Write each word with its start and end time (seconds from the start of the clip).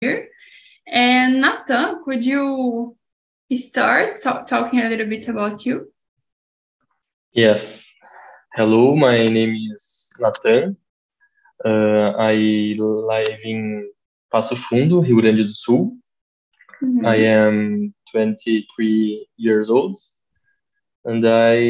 here. 0.00 0.28
And 0.86 1.40
Nathan, 1.40 2.02
could 2.02 2.24
you 2.24 2.96
start 3.54 4.18
so 4.18 4.42
talking 4.46 4.80
a 4.80 4.88
little 4.88 5.06
bit 5.06 5.28
about 5.28 5.66
you? 5.66 5.92
Yes. 7.32 7.84
Hello, 8.54 8.96
my 8.96 9.28
name 9.28 9.54
is 9.72 10.10
Nathan. 10.18 10.76
Uh, 11.64 12.14
I 12.16 12.34
live 12.78 13.40
in 13.44 13.90
Passo 14.32 14.56
Fundo, 14.56 15.02
Rio 15.02 15.20
Grande 15.20 15.44
do 15.44 15.52
Sul. 15.52 15.96
Mm 16.82 16.98
-hmm. 16.98 17.06
I 17.06 17.26
am 17.28 17.94
23 18.10 19.28
years 19.36 19.68
old, 19.68 19.98
and 21.04 21.24
I 21.24 21.60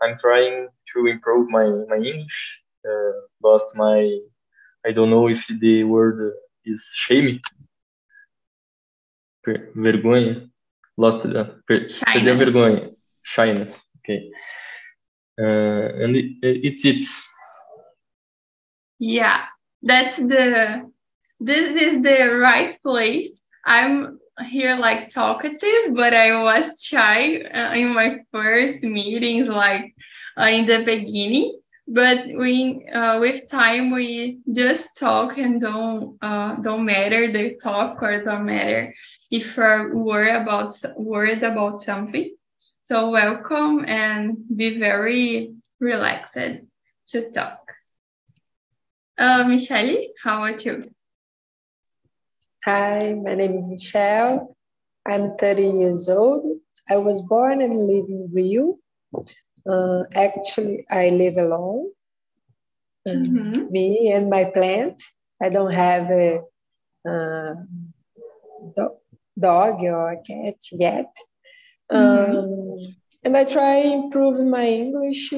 I'm 0.00 0.16
trying 0.18 0.70
to 0.92 1.06
improve 1.06 1.50
my 1.50 1.66
my 1.90 1.98
English. 1.98 2.62
Uh, 2.86 3.14
lost 3.42 3.74
my 3.74 4.22
I 4.86 4.92
don't 4.92 5.10
know 5.10 5.28
if 5.28 5.42
the 5.60 5.84
word 5.84 6.18
is 6.64 6.82
shame. 6.94 7.40
Vergonha. 9.76 10.48
Lost 10.96 11.26
uh, 11.26 11.44
per, 11.68 11.76
a 11.76 12.36
vergonha. 12.36 12.94
Shyness. 13.22 13.74
Okay. 13.98 14.30
Uh, 15.38 16.02
and 16.02 16.16
it, 16.16 16.36
it's 16.42 16.84
it. 16.84 17.06
Yeah, 18.98 19.44
that's 19.82 20.16
the. 20.16 20.90
This 21.38 21.76
is 21.76 22.02
the 22.02 22.38
right 22.40 22.82
place. 22.82 23.38
I'm 23.64 24.18
here 24.48 24.76
like 24.76 25.10
talkative, 25.10 25.92
but 25.92 26.14
I 26.14 26.42
was 26.42 26.82
shy 26.82 27.42
uh, 27.42 27.74
in 27.74 27.92
my 27.92 28.20
first 28.32 28.82
meetings, 28.82 29.48
like 29.48 29.94
uh, 30.38 30.44
in 30.44 30.64
the 30.64 30.82
beginning 30.84 31.58
but 31.88 32.26
we 32.36 32.84
uh, 32.92 33.18
with 33.20 33.48
time 33.48 33.92
we 33.92 34.38
just 34.52 34.96
talk 34.98 35.38
and 35.38 35.60
don't 35.60 36.18
uh, 36.20 36.56
don't 36.56 36.84
matter 36.84 37.32
the 37.32 37.54
talk 37.62 38.02
or 38.02 38.24
don't 38.24 38.44
matter 38.44 38.92
if 39.30 39.56
we're 39.56 39.94
worried 39.94 40.34
about 40.34 40.74
worried 40.96 41.42
about 41.42 41.80
something 41.80 42.34
so 42.82 43.10
welcome 43.10 43.84
and 43.86 44.36
be 44.54 44.78
very 44.78 45.54
relaxed 45.80 46.38
to 47.08 47.30
talk 47.30 47.74
uh, 49.18 49.44
michelle 49.44 49.96
how 50.22 50.44
about 50.44 50.64
you 50.64 50.90
hi 52.64 53.14
my 53.14 53.34
name 53.34 53.58
is 53.58 53.68
michelle 53.68 54.56
i'm 55.06 55.36
30 55.36 55.62
years 55.62 56.08
old 56.08 56.58
i 56.88 56.96
was 56.96 57.22
born 57.22 57.60
and 57.62 57.86
live 57.86 58.06
in 58.08 58.30
rio 58.32 58.78
uh, 59.68 60.04
actually, 60.14 60.86
I 60.90 61.10
live 61.10 61.36
alone. 61.36 61.90
Mm-hmm. 63.06 63.70
Me 63.70 64.12
and 64.12 64.30
my 64.30 64.44
plant. 64.44 65.02
I 65.42 65.48
don't 65.48 65.72
have 65.72 66.10
a, 66.10 66.40
uh, 67.08 67.54
do- 68.74 68.96
dog 69.38 69.82
or 69.82 70.12
a 70.12 70.22
cat 70.22 70.56
yet. 70.72 71.14
Mm-hmm. 71.90 72.36
Um, 72.36 72.78
and 73.22 73.36
I 73.36 73.44
try 73.44 73.76
improving 73.78 74.50
my 74.50 74.66
English 74.66 75.32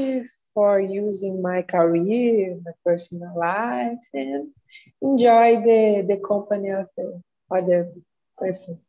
for 0.55 0.81
using 0.81 1.41
my 1.43 1.63
career, 1.63 2.59
my 2.65 2.73
personal 2.85 3.39
life, 3.39 3.99
and 4.13 4.49
enjoy 5.01 5.57
the, 5.57 6.07
the 6.09 6.21
company 6.27 6.71
of 6.71 6.87
the 6.97 7.23
other 7.51 7.93
person. 8.39 8.81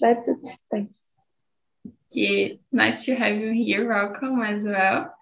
That's 0.00 0.28
it. 0.28 0.46
Thanks 0.70 1.06
que 2.16 2.60
nice 2.72 3.04
to 3.04 3.14
have 3.14 3.36
you 3.36 3.52
here. 3.52 3.88
Welcome 3.88 4.40
as 4.40 4.64
well. 4.64 5.12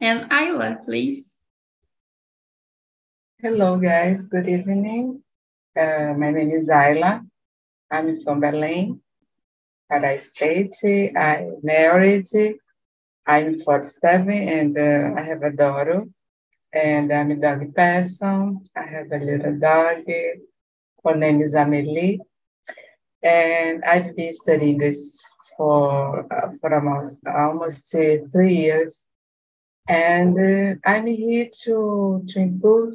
And 0.00 0.30
Ayla, 0.30 0.84
please. 0.84 1.32
Hello, 3.40 3.78
guys. 3.78 4.26
Good 4.26 4.48
evening. 4.48 5.22
Uh, 5.74 6.14
my 6.16 6.30
name 6.30 6.50
is 6.50 6.68
Ayla. 6.68 7.26
I'm 7.90 8.20
from 8.20 8.40
Belém. 8.40 9.00
Pará 9.90 10.18
State. 10.18 11.14
I'm 11.16 11.56
married. 11.62 12.26
I'm 13.26 13.58
47 13.58 14.30
and 14.30 14.78
uh, 14.78 15.20
I 15.20 15.24
have 15.24 15.42
a 15.42 15.50
daughter. 15.50 16.04
And 16.72 17.12
I'm 17.12 17.30
a 17.30 17.36
dog 17.36 17.74
person. 17.74 18.64
I 18.76 18.82
have 18.82 19.12
a 19.12 19.18
little 19.18 19.58
dog. 19.58 20.04
Her 21.04 21.14
name 21.14 21.40
is 21.40 21.54
Amelie. 21.54 22.20
And 23.22 23.84
I've 23.84 24.14
been 24.14 24.32
studying 24.32 24.78
this 24.78 25.24
for 25.56 26.26
uh, 26.32 26.52
for 26.60 26.74
almost 26.74 27.20
almost 27.26 27.94
uh, 27.94 28.18
three 28.30 28.56
years, 28.56 29.08
and 29.88 30.36
uh, 30.38 30.88
I'm 30.88 31.06
here 31.06 31.48
to 31.64 32.22
to 32.28 32.38
improve, 32.38 32.94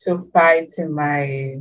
to 0.00 0.30
fight 0.32 0.72
my 0.78 1.60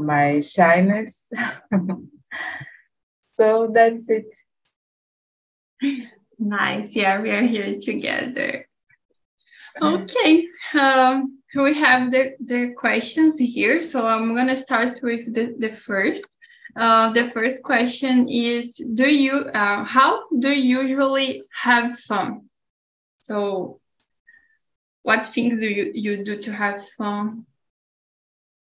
my 0.00 0.40
shyness. 0.40 1.30
so 3.30 3.70
that's 3.72 4.08
it. 4.08 4.32
Nice. 6.38 6.96
Yeah, 6.96 7.20
we 7.20 7.30
are 7.30 7.46
here 7.46 7.78
together. 7.80 8.66
Okay. 9.80 10.46
Um, 10.74 11.38
we 11.54 11.74
have 11.74 12.10
the, 12.10 12.34
the 12.44 12.72
questions 12.76 13.38
here. 13.38 13.82
So 13.82 14.06
I'm 14.06 14.34
going 14.34 14.48
to 14.48 14.56
start 14.56 15.00
with 15.02 15.32
the, 15.34 15.54
the 15.58 15.76
first. 15.76 16.26
Uh, 16.76 17.12
the 17.12 17.28
first 17.30 17.64
question 17.64 18.28
is 18.28 18.80
do 18.94 19.12
you 19.12 19.32
uh, 19.32 19.82
how 19.82 20.22
do 20.38 20.50
you 20.50 20.82
usually 20.82 21.42
have 21.52 21.98
fun 21.98 22.42
so 23.18 23.80
what 25.02 25.26
things 25.26 25.58
do 25.58 25.66
you, 25.66 25.90
you 25.92 26.24
do 26.24 26.38
to 26.38 26.52
have 26.52 26.86
fun 26.90 27.44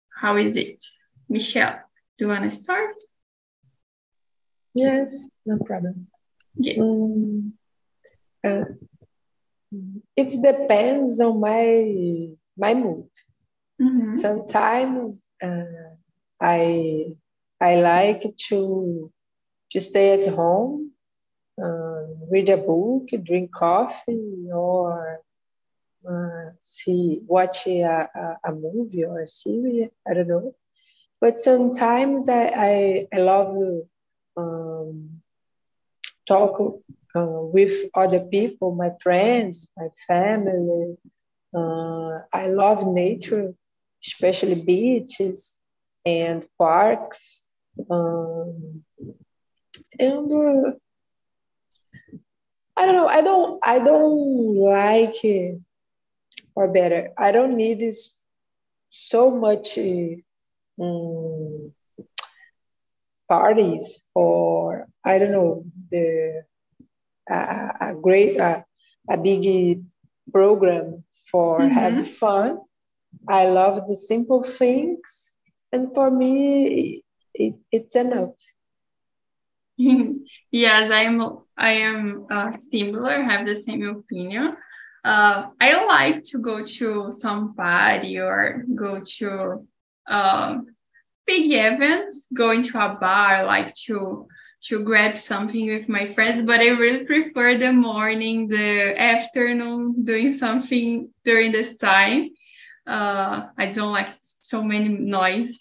how 0.09 0.37
is 0.37 0.55
it 0.55 0.83
michelle 1.29 1.79
do 2.17 2.25
you 2.25 2.29
want 2.29 2.43
to 2.43 2.51
start 2.51 2.95
yes 4.73 5.29
no 5.45 5.57
problem 5.57 6.07
yeah. 6.55 6.81
Um, 6.81 7.53
uh, 8.43 8.65
it 10.15 10.29
depends 10.41 11.21
on 11.21 11.39
my 11.39 11.65
my 12.57 12.73
mood 12.73 13.11
mm 13.79 13.89
-hmm. 13.89 14.17
sometimes 14.17 15.29
uh, 15.47 15.91
i 16.41 17.15
I 17.61 17.75
like 17.75 18.35
to 18.47 19.11
to 19.71 19.81
stay 19.81 20.13
at 20.13 20.25
home, 20.33 20.91
um, 21.61 22.17
read 22.31 22.49
a 22.49 22.57
book, 22.57 23.09
drink 23.23 23.51
coffee, 23.51 24.49
or 24.51 25.21
uh, 26.09 26.49
see 26.59 27.19
watch 27.25 27.67
a, 27.67 27.83
a, 27.83 28.37
a, 28.45 28.55
movie 28.55 29.03
or 29.03 29.19
a 29.19 29.27
series. 29.27 29.89
I 30.09 30.13
don't 30.13 30.27
know. 30.27 30.55
But 31.21 31.39
sometimes 31.39 32.29
I 32.29 32.43
I, 32.55 33.07
I 33.13 33.17
love 33.19 33.55
um, 34.37 35.21
talk 36.27 36.59
uh, 37.15 37.41
with 37.53 37.71
other 37.95 38.19
people, 38.19 38.75
my 38.75 38.91
friends, 39.01 39.69
my 39.77 39.87
family. 40.07 40.97
Uh, 41.55 42.19
I 42.33 42.47
love 42.47 42.85
nature, 42.87 43.53
especially 44.03 44.55
beaches 44.61 45.57
and 46.05 46.45
parks. 46.57 47.47
Um, 47.89 48.83
and 49.99 50.31
uh, 50.31 50.71
I 52.77 52.85
don't 52.85 52.95
know. 52.95 53.07
I 53.07 53.21
don't. 53.21 53.59
I 53.63 53.79
don't 53.79 54.55
like, 54.57 55.23
it, 55.23 55.59
or 56.55 56.67
better, 56.71 57.09
I 57.17 57.31
don't 57.31 57.55
need 57.57 57.79
this 57.79 58.15
so 58.89 59.31
much 59.31 59.77
um, 60.79 61.73
parties 63.27 64.03
or 64.15 64.87
I 65.05 65.19
don't 65.19 65.31
know 65.31 65.63
the 65.91 66.43
a, 67.29 67.75
a 67.81 67.95
great 68.01 68.37
a, 68.39 68.65
a 69.09 69.17
big 69.17 69.83
program 70.31 71.03
for 71.31 71.59
mm-hmm. 71.59 71.73
having 71.73 72.15
fun. 72.15 72.59
I 73.27 73.49
love 73.49 73.87
the 73.87 73.95
simple 73.95 74.43
things, 74.43 75.33
and 75.71 75.93
for 75.93 76.11
me, 76.11 77.03
it, 77.33 77.55
it's 77.71 77.95
enough. 77.95 78.35
yes, 79.77 80.91
I 80.91 81.03
am. 81.03 81.39
I 81.57 81.71
am 81.71 82.27
uh, 82.29 82.51
similar. 82.71 83.23
Have 83.23 83.45
the 83.45 83.55
same 83.55 83.83
opinion. 83.87 84.57
Uh, 85.03 85.47
I 85.61 85.85
like 85.85 86.23
to 86.23 86.39
go 86.39 86.63
to 86.63 87.11
some 87.11 87.55
party 87.55 88.19
or 88.19 88.65
go 88.75 88.99
to 88.99 89.65
um, 90.09 90.67
big 91.25 91.53
events. 91.53 92.27
Going 92.33 92.63
to 92.63 92.79
a 92.79 92.97
bar, 92.99 93.45
like 93.45 93.73
to 93.85 94.27
to 94.61 94.83
grab 94.83 95.17
something 95.17 95.67
with 95.67 95.87
my 95.87 96.07
friends. 96.13 96.41
But 96.41 96.59
I 96.59 96.69
really 96.69 97.05
prefer 97.05 97.57
the 97.57 97.71
morning, 97.71 98.47
the 98.47 98.99
afternoon, 98.99 100.03
doing 100.03 100.33
something 100.33 101.09
during 101.23 101.51
this 101.51 101.75
time. 101.77 102.31
Uh, 102.85 103.47
I 103.57 103.71
don't 103.71 103.91
like 103.91 104.09
so 104.17 104.63
many 104.63 104.89
noise 104.89 105.59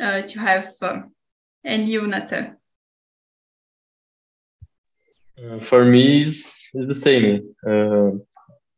uh, 0.00 0.22
to 0.22 0.38
have 0.38 0.76
fun. 0.78 1.10
And 1.64 1.88
you? 1.88 2.10
Uh, 2.12 2.50
for 5.64 5.84
me, 5.84 6.22
it's, 6.22 6.70
it's 6.72 6.86
the 6.86 6.94
same. 6.94 7.54
Uh, 7.66 8.12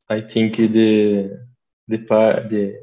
I 0.08 0.22
think 0.22 0.56
the 0.56 1.38
the 1.86 1.98
part 1.98 2.50
the 2.50 2.82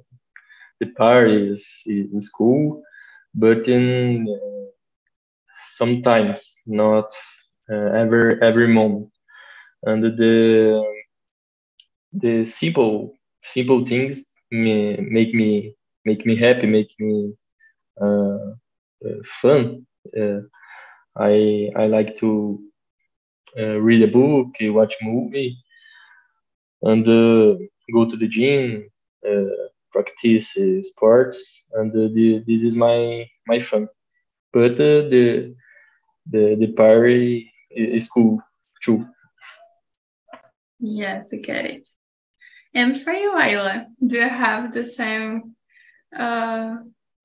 the 0.79 0.87
parties 0.97 1.65
in 1.85 2.19
school 2.21 2.81
but 3.35 3.67
in 3.67 4.25
uh, 4.27 4.65
sometimes 5.77 6.41
not 6.65 7.09
uh, 7.71 7.89
every 8.01 8.41
every 8.41 8.67
moment. 8.67 9.09
And 9.83 10.03
the 10.03 10.83
the 12.13 12.45
simple 12.45 13.13
simple 13.43 13.85
things 13.85 14.23
me, 14.51 14.97
make 15.09 15.33
me 15.33 15.73
make 16.05 16.25
me 16.25 16.35
happy 16.35 16.67
make 16.67 16.91
me 16.99 17.33
uh, 18.01 18.47
uh, 19.05 19.19
fun. 19.41 19.85
Uh, 20.19 20.41
i 21.17 21.69
i 21.77 21.85
like 21.87 22.15
to 22.17 22.59
uh, 23.59 23.77
read 23.87 24.01
a 24.03 24.07
book 24.07 24.47
watch 24.61 24.95
movie 25.01 25.57
and 26.83 27.05
go 27.93 28.05
to 28.09 28.17
the 28.17 28.27
gym 28.27 28.83
practice 29.97 30.57
sports 30.81 31.39
and 31.73 31.91
the, 31.93 32.43
this 32.47 32.63
is 32.63 32.75
my 32.75 33.25
my 33.47 33.59
fun 33.59 33.87
but 34.53 34.77
the 34.77 35.55
the 36.31 36.55
the 36.61 36.67
party 36.73 37.51
is 37.71 38.07
cool 38.07 38.39
too 38.83 39.05
Yes, 40.79 41.33
I 41.33 41.37
get 41.37 41.65
it. 41.65 41.87
And 42.73 43.01
for 43.01 43.11
you, 43.11 43.31
Ayla, 43.31 43.87
do 44.05 44.17
you 44.17 44.29
have 44.29 44.73
the 44.73 44.85
same 44.85 45.55
uh, 46.15 46.75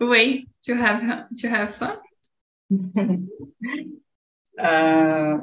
way 0.00 0.46
to 0.64 0.74
have 0.74 1.28
to 1.36 1.48
have 1.48 1.74
fun? 1.74 1.98
uh, 4.58 5.38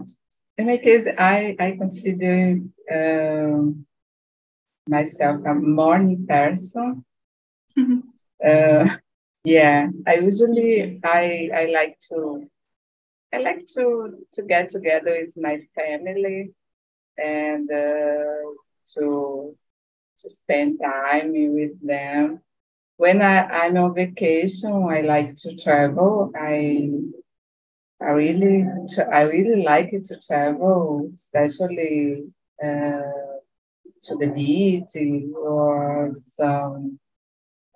in 0.58 0.66
my 0.66 0.78
case, 0.78 1.06
I 1.18 1.56
I 1.60 1.72
consider 1.78 2.60
uh, 2.92 3.62
myself 4.88 5.46
a 5.46 5.54
morning 5.54 6.26
person. 6.28 7.06
Uh, 8.46 8.86
yeah, 9.44 9.88
I 10.08 10.16
usually 10.16 11.00
I 11.04 11.50
I 11.54 11.66
like 11.66 11.98
to 12.10 12.48
I 13.34 13.38
like 13.40 13.66
to 13.76 14.18
to 14.34 14.42
get 14.44 14.70
together 14.70 15.14
with 15.22 15.34
my 15.38 15.60
family 15.76 16.52
and 17.18 17.70
uh, 17.72 18.44
to 18.96 19.56
to 20.20 20.30
spend 20.30 20.80
time 20.84 21.32
with 21.34 21.74
them. 21.86 22.40
When 22.98 23.22
I, 23.22 23.44
I'm 23.46 23.78
on 23.78 23.94
vacation, 23.96 24.74
I 24.90 25.02
like 25.02 25.36
to 25.38 25.56
travel. 25.56 26.32
I 26.36 26.90
I 28.02 28.10
really 28.12 28.66
I 29.12 29.22
really 29.22 29.64
like 29.64 29.94
it 29.94 30.04
to 30.06 30.18
travel, 30.20 31.12
especially 31.16 32.24
uh, 32.64 33.02
to 34.04 34.16
the 34.18 34.28
beach 34.36 34.94
or 35.36 36.12
some 36.16 37.00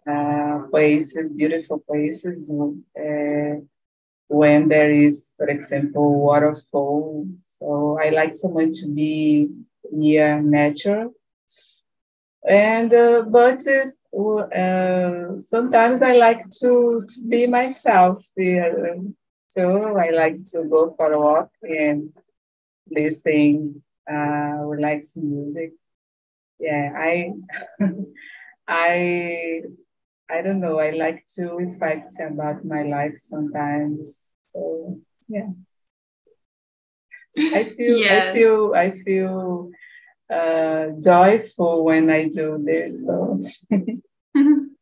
uh, 0.08 0.43
places, 0.74 1.32
beautiful 1.32 1.80
places. 1.90 2.52
Uh, 3.00 3.56
when 4.30 4.68
there 4.70 4.92
is, 4.92 5.34
for 5.38 5.48
example, 5.48 6.20
waterfall. 6.26 7.28
So 7.46 7.98
I 8.04 8.10
like 8.10 8.34
so 8.34 8.50
much 8.50 8.74
to 8.82 8.88
be 8.88 9.50
near 9.92 10.42
nature. 10.42 11.08
And 12.48 12.94
uh, 12.94 13.24
but 13.30 13.62
uh, 13.68 15.38
sometimes 15.38 16.02
I 16.02 16.14
like 16.14 16.42
to, 16.62 17.04
to 17.08 17.22
be 17.28 17.48
myself. 17.48 18.24
So 19.48 19.98
I 19.98 20.10
like 20.12 20.38
to 20.52 20.64
go 20.70 20.94
for 20.98 21.12
a 21.12 21.20
walk 21.20 21.50
and 21.64 22.12
listen 22.90 23.82
uh, 24.12 24.58
relaxing 24.66 25.30
music. 25.36 25.72
Yeah, 26.60 26.92
I 26.96 27.32
I 28.68 29.62
I 30.34 30.42
don't 30.42 30.60
know. 30.60 30.80
I 30.80 30.90
like 30.92 31.26
to 31.36 31.54
reflect 31.54 32.14
about 32.20 32.66
my 32.66 32.82
life 32.82 33.18
sometimes. 33.18 34.34
So 34.52 35.00
yeah. 35.28 35.50
I 37.38 37.66
feel 37.66 37.98
yes. 37.98 38.28
I 38.28 38.34
feel 38.34 38.74
I 38.76 38.92
feel 38.92 39.70
uh, 40.34 40.88
joyful 41.00 41.86
when 41.86 42.10
I 42.10 42.30
do 42.30 42.64
this. 42.66 43.04
So 43.06 43.40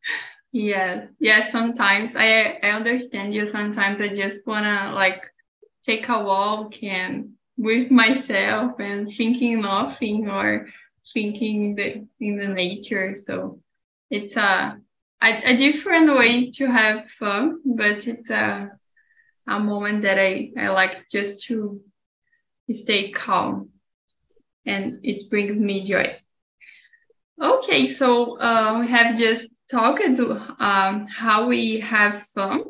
yeah, 0.52 1.06
yeah. 1.20 1.50
Sometimes 1.50 2.16
I 2.16 2.58
I 2.62 2.70
understand 2.70 3.34
you. 3.34 3.46
Sometimes 3.46 4.00
I 4.00 4.08
just 4.08 4.46
wanna 4.46 4.92
like 4.94 5.22
take 5.82 6.08
a 6.08 6.24
walk 6.24 6.82
and 6.82 7.32
with 7.58 7.90
myself 7.90 8.80
and 8.80 9.12
thinking 9.12 9.60
nothing 9.60 10.30
or 10.30 10.68
thinking 11.12 11.74
the 11.74 12.06
in 12.20 12.38
the 12.38 12.48
nature. 12.48 13.14
So 13.16 13.60
it's 14.10 14.36
a 14.36 14.78
a, 15.22 15.52
a 15.52 15.56
different 15.56 16.14
way 16.16 16.50
to 16.50 16.66
have 16.66 17.10
fun, 17.10 17.60
but 17.64 18.06
it's 18.06 18.30
a 18.30 18.70
a 19.46 19.58
moment 19.58 20.02
that 20.02 20.18
I, 20.18 20.50
I 20.58 20.68
like 20.68 21.08
just 21.10 21.44
to 21.46 21.80
stay 22.72 23.10
calm 23.10 23.70
and 24.64 25.00
it 25.02 25.28
brings 25.28 25.60
me 25.60 25.84
joy. 25.84 26.16
Okay, 27.42 27.88
so 27.88 28.38
uh, 28.38 28.78
we 28.80 28.88
have 28.88 29.16
just 29.16 29.48
talked 29.70 30.16
to 30.16 30.40
um, 30.62 31.06
how 31.06 31.48
we 31.48 31.80
have 31.80 32.24
fun, 32.34 32.64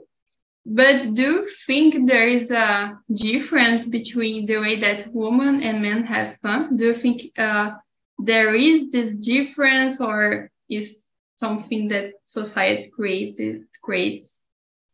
but 0.65 1.15
do 1.15 1.23
you 1.23 1.49
think 1.67 2.07
there 2.07 2.27
is 2.27 2.51
a 2.51 2.99
difference 3.13 3.85
between 3.85 4.47
the 4.47 4.59
way 4.59 4.81
that 4.81 5.13
women 5.13 5.63
and 5.63 5.83
men 5.83 6.05
have 6.05 6.37
fun? 6.43 6.77
Do 6.77 6.87
you 6.87 6.95
think 6.95 7.39
uh, 7.39 7.73
there 8.19 8.55
is 8.55 8.91
this 8.91 9.17
difference 9.17 10.01
or 10.01 10.51
is 10.71 11.12
something 11.43 11.89
that 11.89 12.07
society 12.25 12.89
created 12.97 13.55
creates. 13.83 14.41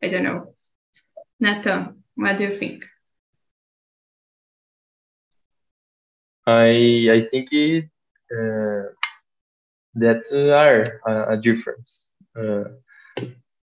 I 0.02 0.08
don't 0.08 0.24
know. 0.24 0.40
Nathan, 1.40 2.02
what 2.16 2.38
do 2.38 2.44
you 2.44 2.54
think? 2.54 2.84
I 6.46 6.70
I 7.16 7.18
think 7.30 7.52
it, 7.52 7.84
uh, 8.38 8.84
that 10.02 10.22
are 10.64 10.80
a, 11.12 11.34
a 11.34 11.36
difference. 11.36 11.90
Uh, 12.40 12.64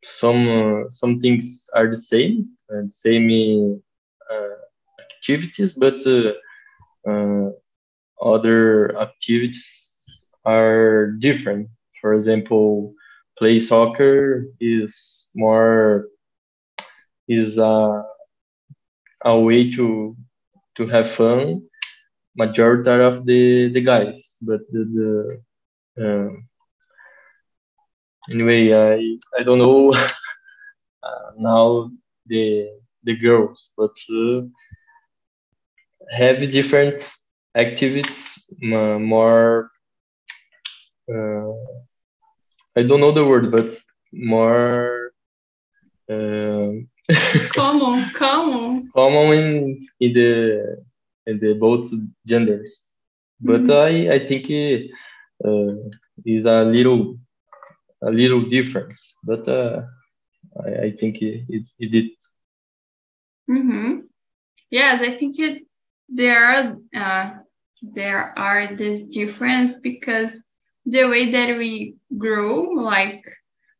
some 0.03 0.41
uh, 0.59 0.89
some 0.89 1.19
things 1.19 1.43
are 1.73 1.89
the 1.89 2.01
same, 2.13 2.35
and 2.69 2.91
same 2.91 3.27
uh, 4.33 4.57
activities, 5.05 5.71
but 5.73 5.97
uh, 6.05 6.33
uh, 7.09 7.49
other 8.21 8.95
activities 9.07 9.65
are 10.45 11.11
different 11.27 11.67
for 12.01 12.13
example, 12.13 12.93
play 13.37 13.59
soccer 13.59 14.45
is 14.59 15.27
more 15.35 16.05
is 17.27 17.57
a 17.57 18.03
a 19.25 19.39
way 19.39 19.71
to 19.71 20.15
to 20.75 20.87
have 20.87 21.09
fun 21.11 21.61
majority 22.35 22.91
of 23.09 23.25
the 23.25 23.69
the 23.73 23.81
guys 23.81 24.35
but 24.41 24.61
the, 24.71 24.81
the 24.97 26.03
um, 26.05 26.43
anyway 28.31 28.61
i 28.73 28.97
i 29.39 29.43
don't 29.43 29.59
know 29.59 29.93
uh, 31.03 31.29
now 31.37 31.89
the 32.27 32.67
the 33.03 33.15
girls 33.17 33.71
but 33.77 33.95
uh, 34.11 34.41
have 36.11 36.37
different 36.51 37.01
activities 37.55 38.43
more 38.61 39.69
uh, 41.09 41.51
I 42.75 42.83
don't 42.83 42.99
know 42.99 43.11
the 43.11 43.25
word, 43.25 43.51
but 43.51 43.69
more 44.11 45.11
uh, 46.09 46.71
common, 47.53 48.09
common, 48.13 48.89
common 48.93 49.33
in 49.33 49.87
in 49.99 50.13
the 50.13 50.83
in 51.27 51.39
the 51.39 51.53
both 51.53 51.91
genders. 52.25 52.87
But 53.39 53.61
mm-hmm. 53.61 54.09
I 54.09 54.15
I 54.15 54.27
think 54.27 54.49
it 54.49 54.91
uh, 55.43 55.75
is 56.25 56.45
a 56.45 56.63
little 56.63 57.19
a 58.01 58.11
little 58.11 58.41
difference, 58.41 59.13
but 59.23 59.47
uh, 59.47 59.81
I, 60.65 60.85
I 60.85 60.91
think 60.91 61.21
it 61.21 61.45
it, 61.49 61.67
it 61.79 61.91
did. 61.91 62.09
Mm-hmm. 63.49 63.99
Yes, 64.69 65.01
I 65.01 65.17
think 65.17 65.39
it 65.39 65.63
there 66.07 66.43
are 66.45 66.77
uh, 66.95 67.29
there 67.81 68.37
are 68.37 68.75
this 68.75 69.01
difference 69.03 69.77
because 69.77 70.41
the 70.89 71.05
way 71.05 71.31
that 71.31 71.57
we 71.57 71.95
grow, 72.17 72.61
like 72.71 73.23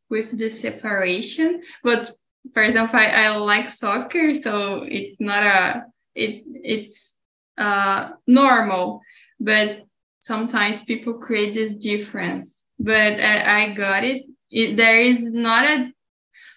with 0.08 0.38
the 0.38 0.48
separation. 0.48 1.62
But 1.82 2.10
for 2.54 2.62
example, 2.62 2.98
I, 2.98 3.06
I 3.06 3.36
like 3.36 3.70
soccer, 3.70 4.34
so 4.34 4.84
it's 4.88 5.20
not 5.20 5.42
a 5.42 5.84
it 6.14 6.44
it's 6.46 7.14
uh 7.58 8.10
normal, 8.26 9.00
but 9.38 9.84
sometimes 10.20 10.82
people 10.82 11.14
create 11.14 11.54
this 11.54 11.74
difference. 11.74 12.64
But 12.78 13.20
I, 13.20 13.62
I 13.62 13.74
got 13.74 14.04
it. 14.04 14.24
it. 14.50 14.76
There 14.76 15.00
is 15.00 15.20
not 15.22 15.64
a 15.64 15.92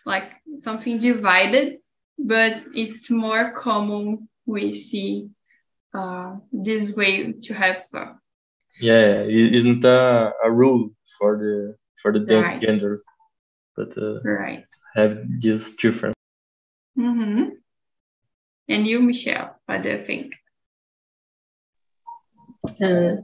like 0.05 0.31
something 0.59 0.97
divided, 0.99 1.77
but 2.17 2.63
it's 2.73 3.09
more 3.09 3.51
common 3.51 4.29
we 4.45 4.73
see 4.73 5.29
uh, 5.93 6.35
this 6.51 6.91
way 6.93 7.31
to 7.31 7.53
have 7.53 7.85
fun 7.87 8.19
yeah 8.89 9.23
it 9.39 9.53
isn't 9.57 9.83
a, 9.85 10.31
a 10.47 10.49
rule 10.51 10.83
for 11.17 11.31
the 11.43 11.75
for 12.01 12.11
the 12.11 12.23
right. 12.35 12.61
gender 12.61 12.99
but 13.75 13.91
uh, 13.97 14.19
right 14.21 14.65
have 14.95 15.13
this 15.41 15.73
difference 15.83 16.13
Mm-hmm. 16.97 17.49
And 18.69 18.87
you, 18.87 19.01
Michelle, 19.01 19.55
what 19.65 19.83
do 19.83 19.89
you 19.89 20.05
think? 20.05 20.33
Uh, 22.81 23.23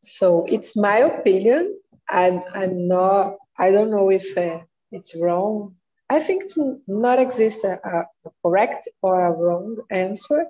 so 0.00 0.44
it's 0.46 0.76
my 0.76 0.98
opinion. 0.98 1.78
I'm 2.08 2.42
I'm 2.54 2.86
not. 2.86 3.36
I 3.58 3.70
don't 3.70 3.90
know 3.90 4.10
if 4.10 4.36
uh, 4.36 4.60
it's 4.92 5.16
wrong. 5.16 5.76
I 6.10 6.20
think 6.20 6.44
it's 6.44 6.58
not 6.86 7.18
exist 7.18 7.64
a, 7.64 7.78
a 7.82 8.30
correct 8.42 8.88
or 9.00 9.24
a 9.24 9.32
wrong 9.32 9.78
answer, 9.90 10.46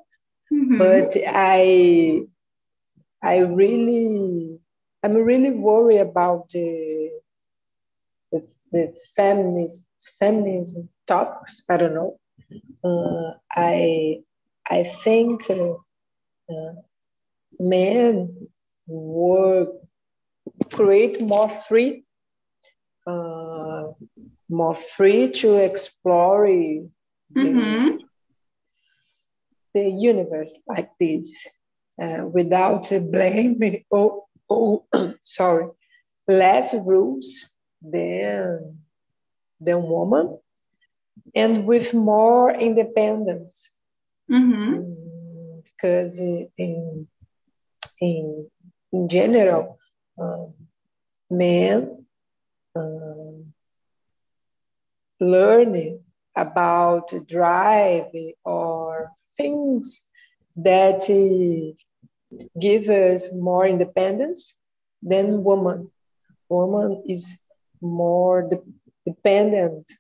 mm-hmm. 0.53 0.79
but 0.79 1.17
I 1.25 2.23
I 3.25 3.39
really 3.39 4.61
I'm 5.03 5.15
really 5.15 5.51
worried 5.51 6.01
about 6.01 6.51
the 6.51 7.11
the, 8.31 8.47
the 8.71 8.95
feminism 9.17 9.85
feminism 10.19 10.89
topics. 11.07 11.63
I 11.69 11.77
don't 11.79 11.95
know. 11.95 12.19
Uh, 12.85 13.33
I 13.51 14.23
I 14.69 14.85
think 14.85 15.49
uh, 15.49 15.75
uh, 16.51 16.75
men 17.59 18.49
were 18.87 19.69
create 20.71 21.21
more 21.21 21.49
free, 21.49 22.05
uh, 23.07 23.89
more 24.49 24.75
free 24.75 25.31
to 25.31 25.57
explore 25.57 26.47
mm-hmm. 26.47 27.97
the, 29.75 29.91
universe 29.91 30.55
like 30.67 30.91
this 31.01 31.47
uh, 32.01 32.27
without 32.27 32.91
blame. 33.11 33.61
Oh, 33.93 34.25
oh, 34.51 34.87
sorry, 35.21 35.69
less 36.29 36.75
rules 36.75 37.49
than 37.83 38.79
than 39.61 39.83
woman, 39.83 40.39
and 41.35 41.67
with 41.67 41.95
more 41.95 42.53
independence. 42.53 43.71
Mm-hmm. 44.31 44.75
Mm, 44.75 45.63
because 45.65 46.19
in 46.19 47.07
in, 48.01 48.51
in 48.93 49.09
general, 49.09 49.79
um, 50.19 50.55
men 51.31 52.07
um, 52.77 53.53
learning 55.21 56.01
about 56.37 57.13
drive 57.27 58.07
or 58.45 59.11
things 59.37 60.03
that 60.57 61.03
uh, 61.11 61.75
give 62.61 62.89
us 62.89 63.31
more 63.33 63.67
independence 63.67 64.55
than 65.03 65.45
woman. 65.45 65.91
Woman 66.49 67.03
is 67.09 67.41
more 67.81 68.49
de- 68.49 68.63
dependent, 69.07 69.91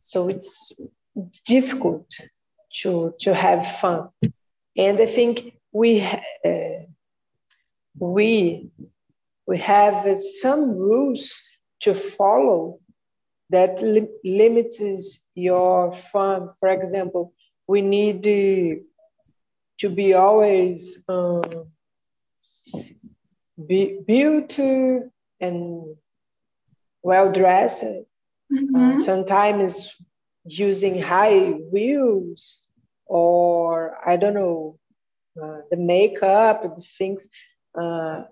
so 0.00 0.28
it's 0.28 0.72
difficult 1.46 2.06
to 2.82 3.14
to 3.20 3.34
have 3.34 3.66
fun. 3.80 4.08
And 4.76 4.98
I 5.00 5.06
think 5.06 5.54
we 5.72 6.00
uh, 6.02 6.82
we 7.98 8.70
we 9.46 9.58
have 9.58 10.18
some 10.18 10.70
rules 10.76 11.32
to 11.82 11.94
follow 11.94 12.78
that 13.50 13.82
li- 13.82 14.08
limits 14.24 14.80
your 15.34 15.92
fun. 16.12 16.50
For 16.60 16.68
example, 16.68 17.32
we 17.66 17.80
need 17.82 18.22
to, 18.24 18.80
to 19.78 19.88
be 19.88 20.14
always 20.14 21.02
um, 21.08 21.70
be 23.66 24.00
beauty 24.06 25.00
and 25.40 25.96
well 27.02 27.32
dressed. 27.32 27.84
Mm-hmm. 28.52 28.74
Uh, 28.74 29.02
sometimes 29.02 29.94
using 30.44 31.00
high 31.00 31.50
wheels 31.50 32.62
or 33.06 33.98
I 34.06 34.16
don't 34.16 34.34
know 34.34 34.78
uh, 35.40 35.60
the 35.70 35.76
makeup, 35.76 36.62
the 36.62 36.82
things 36.82 37.28
uh, 37.78 38.24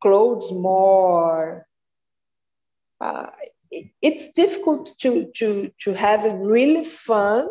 clothes 0.00 0.52
more. 0.52 1.66
Uh, 3.00 3.26
it's 3.70 4.30
difficult 4.30 4.98
to, 4.98 5.30
to, 5.36 5.70
to 5.80 5.92
have 5.92 6.24
a 6.24 6.34
really 6.36 6.84
fun, 6.84 7.48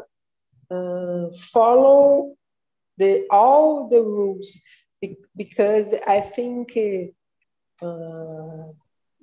uh, 0.72 1.28
follow 1.40 2.36
the 2.98 3.26
all 3.30 3.88
the 3.90 4.02
rules 4.02 4.62
because 5.36 5.94
I 6.08 6.22
think 6.22 6.78
uh, 7.82 8.64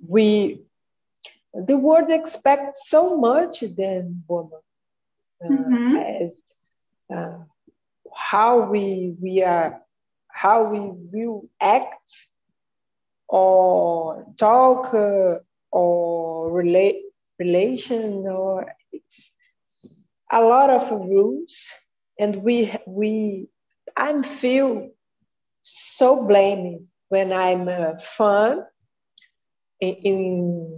we 0.06 0.62
the 1.52 1.76
world 1.76 2.10
expects 2.10 2.88
so 2.88 3.16
much 3.16 3.60
than 3.60 4.24
woman 4.28 4.60
uh, 5.44 5.48
mm-hmm. 5.48 5.96
as 5.96 6.32
uh, 7.14 7.38
how 8.12 8.70
we 8.70 9.14
we 9.20 9.42
are 9.42 9.80
how 10.28 10.64
we 10.64 10.80
will 11.12 11.48
act 11.60 12.28
or 13.28 14.26
talk 14.36 14.92
uh, 14.94 15.38
or 15.70 16.52
relate 16.52 17.02
relation 17.38 18.26
or 18.26 18.72
it's 18.92 19.30
a 20.32 20.40
lot 20.40 20.70
of 20.70 20.90
rules 20.90 21.72
and 22.18 22.36
we 22.36 22.72
we 22.86 23.48
i 23.96 24.22
feel 24.22 24.90
so 25.62 26.26
blaming 26.26 26.86
when 27.08 27.32
i'm 27.32 27.68
uh, 27.68 27.94
fun 27.98 28.62
in, 29.80 30.72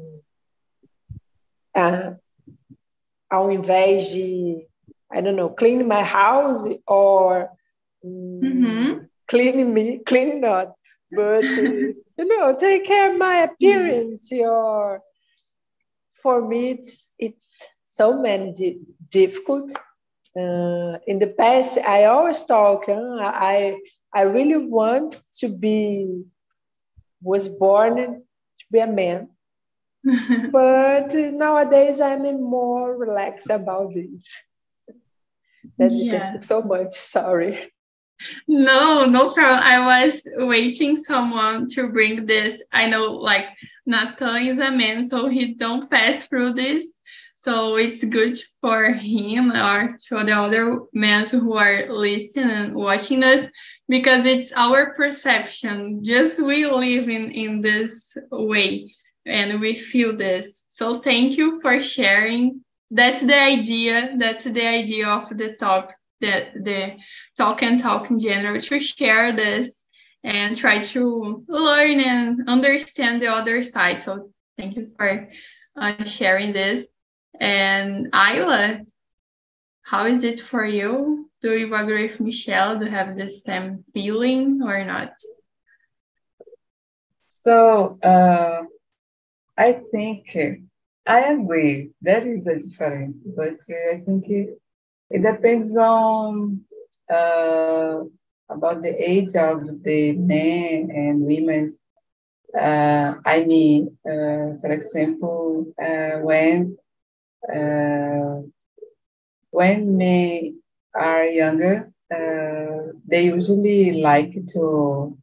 uh, 1.75 2.13
ao 3.31 3.51
invés 3.51 4.11
de 4.13 4.69
i 5.11 5.21
don't 5.21 5.37
know 5.37 5.51
clean 5.51 5.87
my 5.87 6.03
house 6.03 6.65
or 6.87 7.51
mm, 8.05 8.43
mm-hmm 8.43 9.07
cleaning 9.29 9.73
me, 9.75 9.99
cleaning 10.07 10.41
not, 10.41 10.75
but 11.11 11.57
uh, 11.59 11.63
you 12.19 12.25
know, 12.27 12.57
take 12.59 12.85
care 12.85 13.13
of 13.13 13.19
my 13.19 13.37
appearance. 13.39 14.31
Or 14.33 15.03
for 16.23 16.47
me, 16.47 16.71
it's 16.71 17.13
it's 17.19 17.67
so 17.85 18.21
many 18.21 18.53
di- 18.53 18.81
difficult. 19.11 19.73
Uh, 20.37 20.99
in 21.07 21.19
the 21.19 21.29
past, 21.39 21.79
I 21.79 22.05
always 22.05 22.45
talk. 22.45 22.85
Huh? 22.87 23.17
I 23.21 23.79
I 24.13 24.23
really 24.23 24.59
want 24.59 25.23
to 25.41 25.49
be 25.49 26.25
was 27.23 27.49
born 27.49 27.97
to 27.97 28.65
be 28.71 28.81
a 28.81 28.87
man, 28.87 29.31
but 30.53 31.15
nowadays 31.15 32.01
I'm 32.01 32.23
more 32.43 32.97
relaxed 32.97 33.51
about 33.51 33.95
this. 33.95 34.29
That's 35.79 35.95
yeah. 35.95 36.41
so 36.41 36.63
much. 36.63 36.93
Sorry. 36.93 37.73
No, 38.49 39.05
no 39.05 39.31
problem. 39.31 39.61
I 39.63 40.05
was 40.05 40.23
waiting 40.37 41.03
someone 41.05 41.69
to 41.71 41.89
bring 41.89 42.27
this. 42.27 42.61
I 42.73 42.87
know 42.87 43.13
like 43.13 43.47
Nathan 43.85 44.47
is 44.47 44.59
a 44.59 44.71
man, 44.71 45.09
so 45.09 45.29
he 45.29 45.55
don't 45.55 45.91
pass 45.91 46.27
through 46.27 46.55
this. 46.55 46.96
So 47.47 47.77
it's 47.77 48.03
good 48.03 48.37
for 48.61 48.87
him 48.87 49.53
or 49.53 49.97
for 50.09 50.25
the 50.25 50.33
other 50.33 50.81
men 50.93 51.27
who 51.27 51.57
are 51.57 51.87
listening 51.89 52.51
and 52.51 52.75
watching 52.75 53.23
us 53.23 53.47
because 53.89 54.27
it's 54.27 54.51
our 54.57 54.95
perception. 54.95 56.03
Just 56.03 56.43
we 56.43 56.67
live 56.67 57.09
in, 57.09 57.31
in 57.31 57.61
this 57.61 58.17
way 58.33 58.93
and 59.25 59.61
we 59.61 59.77
feel 59.77 60.17
this. 60.17 60.65
So 60.71 60.99
thank 60.99 61.37
you 61.37 61.61
for 61.61 61.81
sharing. 61.81 62.65
That's 62.91 63.21
the 63.21 63.41
idea. 63.41 64.17
That's 64.19 64.43
the 64.43 64.67
idea 64.67 65.07
of 65.07 65.39
the 65.39 65.55
talk 65.55 65.95
the 66.21 66.49
the 66.61 66.97
talk 67.37 67.63
and 67.63 67.79
talk 67.79 68.11
in 68.11 68.19
general 68.19 68.61
to 68.61 68.81
share 68.81 69.31
this 69.37 69.85
and 70.25 70.57
try 70.57 70.81
to 70.81 71.45
learn 71.47 72.01
and 72.01 72.49
understand 72.49 73.23
the 73.23 73.29
other 73.29 73.63
side. 73.63 74.03
So 74.03 74.33
thank 74.59 74.75
you 74.75 74.91
for 74.97 75.31
uh, 75.77 76.03
sharing 76.03 76.53
this. 76.53 76.87
And 77.41 78.11
Ayla, 78.13 78.87
how 79.83 80.07
is 80.07 80.25
it 80.25 80.41
for 80.41 80.65
you? 80.65 81.31
Do 81.43 81.57
you 81.57 81.75
agree 81.75 82.09
with 82.09 82.21
Michelle? 82.21 82.83
You 82.83 82.91
have 82.91 83.17
the 83.17 83.29
same 83.29 83.85
feeling 83.93 84.61
or 84.63 84.85
not? 84.85 85.13
So 87.29 87.99
uh, 88.03 88.63
I 89.57 89.73
think 89.91 90.37
I 91.07 91.21
agree. 91.33 91.91
There 92.03 92.27
is 92.27 92.47
a 92.47 92.57
difference, 92.59 93.17
but 93.37 93.59
I 93.71 94.01
think 94.05 94.25
it 95.11 95.23
depends 95.23 95.77
on 95.77 96.61
uh, 97.11 98.01
about 98.49 98.83
the 98.83 98.95
age 98.99 99.35
of 99.37 99.83
the 99.83 100.13
men 100.13 100.91
and 100.93 101.21
women. 101.23 101.77
Uh, 102.59 103.15
I 103.25 103.45
mean, 103.45 103.97
uh, 104.07 104.59
for 104.61 104.71
example, 104.73 105.67
uh, 105.81 106.19
when 106.21 106.77
uh, 106.79 106.86
when 109.51 109.97
men 109.97 110.61
are 110.95 111.25
younger, 111.25 111.93
uh, 112.15 112.93
they 113.07 113.25
usually 113.27 114.01
like 114.03 114.35
to, 114.53 115.17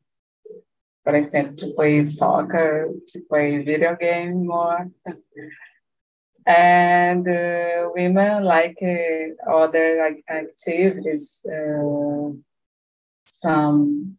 for 1.04 1.16
example, 1.16 1.56
to 1.58 1.74
play 1.74 2.04
soccer, 2.04 2.90
to 3.08 3.20
play 3.30 3.64
video 3.64 3.96
game 3.96 4.48
more. 4.48 4.90
and 6.46 7.28
uh, 7.28 7.90
women 7.96 8.44
like 8.44 8.78
uh, 8.82 9.52
other 9.52 9.98
like 10.04 10.24
activities 10.30 11.46
uh, 11.46 12.30
some 13.26 14.18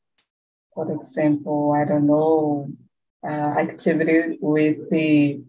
for 0.75 0.91
example 0.93 1.73
i 1.77 1.85
don't 1.85 2.07
know 2.07 2.69
uh, 3.27 3.55
activity 3.59 4.39
with 4.41 4.89
the 4.91 5.41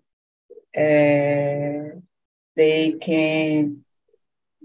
uh, 0.77 1.95
they 2.55 2.93
can 3.01 3.83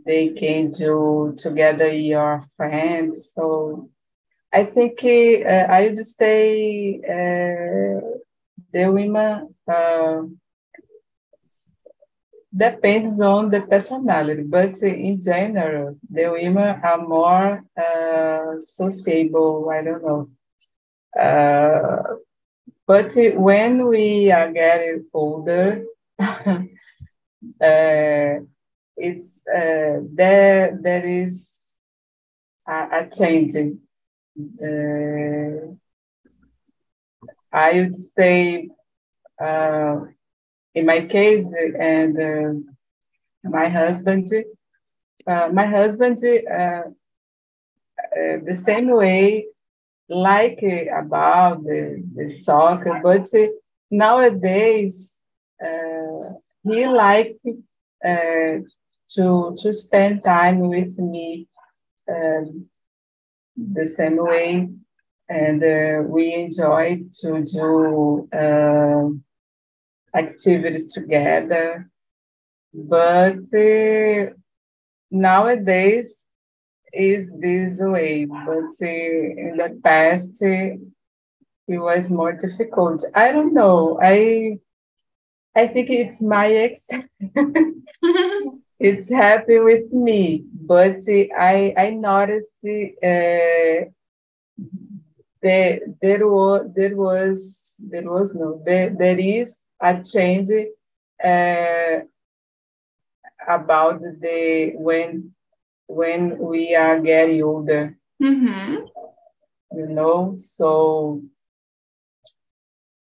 they 0.06 0.28
can 0.30 0.70
do 0.70 1.35
together 1.38 1.90
your 1.92 2.44
friends 2.56 3.32
so 3.35 3.88
i 4.52 4.64
think 4.64 5.02
uh, 5.04 5.66
i 5.78 5.88
would 5.88 5.99
say 5.99 7.00
the 8.73 8.90
women 8.90 9.54
depends 12.56 13.20
on 13.20 13.50
the 13.50 13.61
personality, 13.61 14.42
but 14.42 14.76
in 14.82 15.20
general, 15.20 15.97
the 16.11 16.28
women 16.28 16.80
are 16.82 16.99
more 17.06 17.62
uh, 17.76 18.59
sociable. 18.64 19.70
I 19.70 19.82
don't 19.82 20.02
know. 20.04 20.28
Uh, 21.18 22.14
but 22.87 23.12
when 23.37 23.87
we 23.87 24.30
are 24.32 24.50
getting 24.52 25.04
older, 25.12 25.85
uh, 27.61 28.40
it's 28.97 29.40
uh, 29.49 30.00
there. 30.14 30.79
There 30.81 31.07
is 31.07 31.81
a, 32.67 33.00
a 33.00 33.11
change. 33.11 33.55
Uh, 33.57 33.71
I 37.52 37.73
would 37.81 37.95
say 37.95 38.69
uh, 39.40 40.00
in 40.75 40.87
my 40.87 41.07
case, 41.07 41.50
and 41.79 42.21
uh, 42.21 42.52
my 43.45 43.69
husband, 43.69 44.29
uh, 45.26 45.49
my 45.52 45.67
husband, 45.67 46.19
uh, 46.25 46.83
the 48.47 48.55
same 48.55 48.90
way, 48.90 49.47
like 50.09 50.61
about 50.97 51.62
the, 51.64 52.02
the 52.14 52.29
soccer, 52.29 53.00
but 53.02 53.29
nowadays 53.90 55.20
he 56.62 56.87
liked 56.87 57.45
uh, 58.05 58.55
to 59.14 59.55
to 59.61 59.73
spend 59.73 60.23
time 60.25 60.61
with 60.69 60.99
me 60.99 61.47
um, 62.11 62.67
the 63.57 63.87
same 63.87 64.17
way, 64.19 64.69
and 65.29 65.62
we 66.11 66.35
enjoyed 66.35 67.11
to 67.21 67.43
do 67.45 68.29
activities 70.14 70.93
together. 70.93 71.88
But 72.75 73.38
uh, 73.55 74.33
nowadays 75.11 76.25
is 76.93 77.31
this 77.40 77.79
way, 77.81 78.25
but 78.26 78.71
uh, 78.83 78.87
in 78.87 79.55
the 79.57 79.81
past 79.83 80.43
uh, 80.43 80.76
it 81.69 81.79
was 81.79 82.11
more 82.11 82.33
difficult. 82.33 83.05
I 83.14 83.33
don't 83.33 83.55
know. 83.55 83.99
I 84.02 84.59
I 85.54 85.66
think 85.66 85.90
it's 85.90 86.23
my 86.23 86.47
ex. 86.52 86.88
it's 88.78 89.09
happy 89.11 89.59
with 89.59 89.92
me, 89.92 90.45
but 90.52 91.00
I 91.09 91.75
I 91.76 91.90
noticed 91.90 92.61
uh, 92.64 93.90
there 95.42 95.80
there 96.00 96.28
was 96.28 96.71
there 96.75 96.97
was 96.97 97.75
there 97.78 98.11
was 98.11 98.35
no 98.35 98.62
there 98.64 98.90
there 98.90 99.19
is 99.19 99.64
a 99.80 100.02
change 100.02 100.50
uh, 101.25 102.00
about 103.49 104.00
the 104.00 104.73
when 104.76 105.35
when 105.87 106.38
we 106.38 106.75
are 106.75 107.00
getting 107.00 107.42
older. 107.42 107.97
Mm-hmm. 108.23 108.84
You 109.73 109.86
know, 109.86 110.34
so 110.36 111.23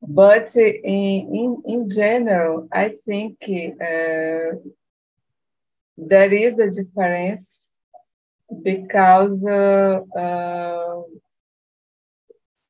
but 0.02 0.56
in 0.56 0.82
in, 0.86 1.64
in 1.66 1.90
general, 1.90 2.68
I 2.72 2.90
think 3.06 3.38
uh, 3.44 4.58
there 5.98 6.34
is 6.34 6.60
a 6.60 6.70
difference 6.70 7.70
because 8.64 9.46
uh, 9.46 10.02
uh, 10.18 11.02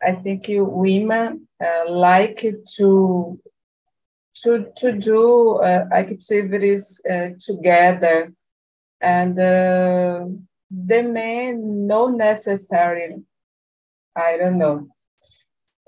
I 0.04 0.12
think 0.14 0.46
women 0.50 1.48
uh, 1.64 1.90
like 1.90 2.46
to 2.78 3.40
to 4.44 4.68
to 4.78 4.92
do 4.92 5.62
activities 5.64 7.00
together, 7.40 8.34
and 9.02 9.36
the 9.38 11.04
men 11.04 11.88
not 11.88 12.14
necessarily. 12.16 13.24
I 14.16 14.38
don't 14.38 14.58
know. 14.58 14.88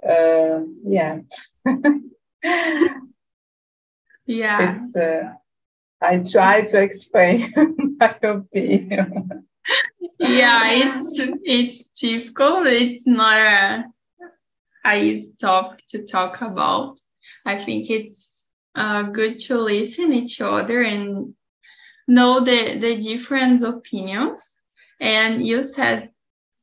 Uh, 0.08 0.62
yeah. 0.86 1.20
yeah. 4.28 4.76
It's. 4.76 4.96
Uh, 4.96 5.34
I 6.02 6.20
try 6.20 6.62
to 6.62 6.82
explain 6.82 7.54
my 8.00 8.16
opinion. 8.22 9.46
yeah, 10.20 10.72
it's 10.72 11.18
it's 11.44 11.88
difficult. 11.88 12.68
It's 12.68 13.08
not 13.08 13.38
a, 13.38 13.86
a 14.86 15.02
easy 15.02 15.32
topic 15.40 15.86
to 15.90 16.06
talk 16.06 16.42
about. 16.42 17.00
I 17.46 17.64
think 17.64 17.90
it's 17.90 18.42
uh, 18.76 19.04
good 19.04 19.38
to 19.48 19.60
listen 19.60 20.12
each 20.12 20.42
other 20.42 20.82
and 20.82 21.36
know 22.08 22.40
the, 22.42 22.80
the 22.80 22.98
different 22.98 23.64
opinions. 23.64 24.56
And 25.00 25.46
you 25.46 25.64
said 25.64 26.10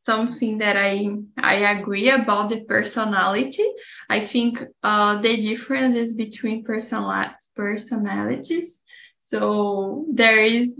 something 0.04 0.58
that 0.58 0.76
I 0.76 1.10
I 1.36 1.78
agree 1.78 2.10
about 2.10 2.48
the 2.48 2.60
personality. 2.64 3.64
I 4.08 4.20
think 4.20 4.62
uh, 4.82 5.20
the 5.20 5.36
difference 5.36 5.94
is 5.94 6.14
between 6.14 6.64
personal 6.64 7.26
personalities. 7.54 8.80
So 9.18 10.06
there 10.12 10.38
is 10.38 10.78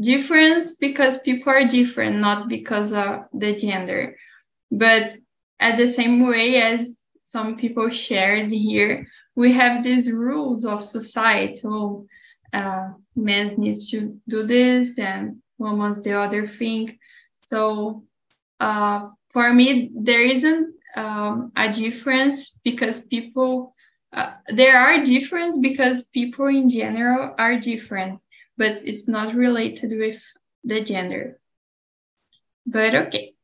difference 0.00 0.74
because 0.76 1.20
people 1.20 1.52
are 1.52 1.66
different, 1.66 2.16
not 2.16 2.48
because 2.48 2.92
of 2.92 3.26
the 3.32 3.54
gender. 3.54 4.16
But 4.70 5.14
at 5.60 5.76
the 5.76 5.86
same 5.86 6.26
way 6.26 6.60
as 6.60 7.02
some 7.22 7.56
people 7.56 7.88
shared 7.90 8.50
here, 8.50 9.06
we 9.36 9.52
have 9.52 9.82
these 9.82 10.10
rules 10.10 10.64
of 10.64 10.84
society. 10.84 11.60
Oh, 11.64 12.06
uh, 12.52 12.90
men 13.16 13.54
needs 13.58 13.90
to 13.90 14.20
do 14.28 14.46
this 14.46 14.98
and 14.98 15.42
women's 15.58 16.02
the 16.02 16.18
other 16.18 16.46
thing. 16.48 16.98
So 17.38 18.04
uh, 18.64 19.08
for 19.30 19.52
me, 19.52 19.90
there 19.94 20.22
isn't 20.22 20.74
um, 20.96 21.52
a 21.54 21.70
difference 21.70 22.58
because 22.64 23.04
people, 23.04 23.74
uh, 24.10 24.32
there 24.48 24.78
are 24.78 25.04
difference 25.04 25.58
because 25.58 26.04
people 26.04 26.46
in 26.46 26.70
general 26.70 27.34
are 27.38 27.58
different, 27.60 28.20
but 28.56 28.80
it's 28.84 29.06
not 29.06 29.34
related 29.34 29.90
with 29.98 30.22
the 30.64 30.82
gender. 30.82 31.38
But 32.66 32.94
okay, 32.94 33.34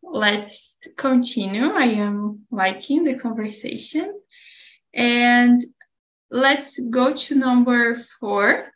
let's 0.00 0.78
continue. 0.96 1.66
I 1.66 1.86
am 2.06 2.46
liking 2.52 3.02
the 3.02 3.14
conversation. 3.14 4.14
And 4.94 5.64
let's 6.30 6.78
go 6.78 7.14
to 7.14 7.34
number 7.34 7.98
four. 8.20 8.70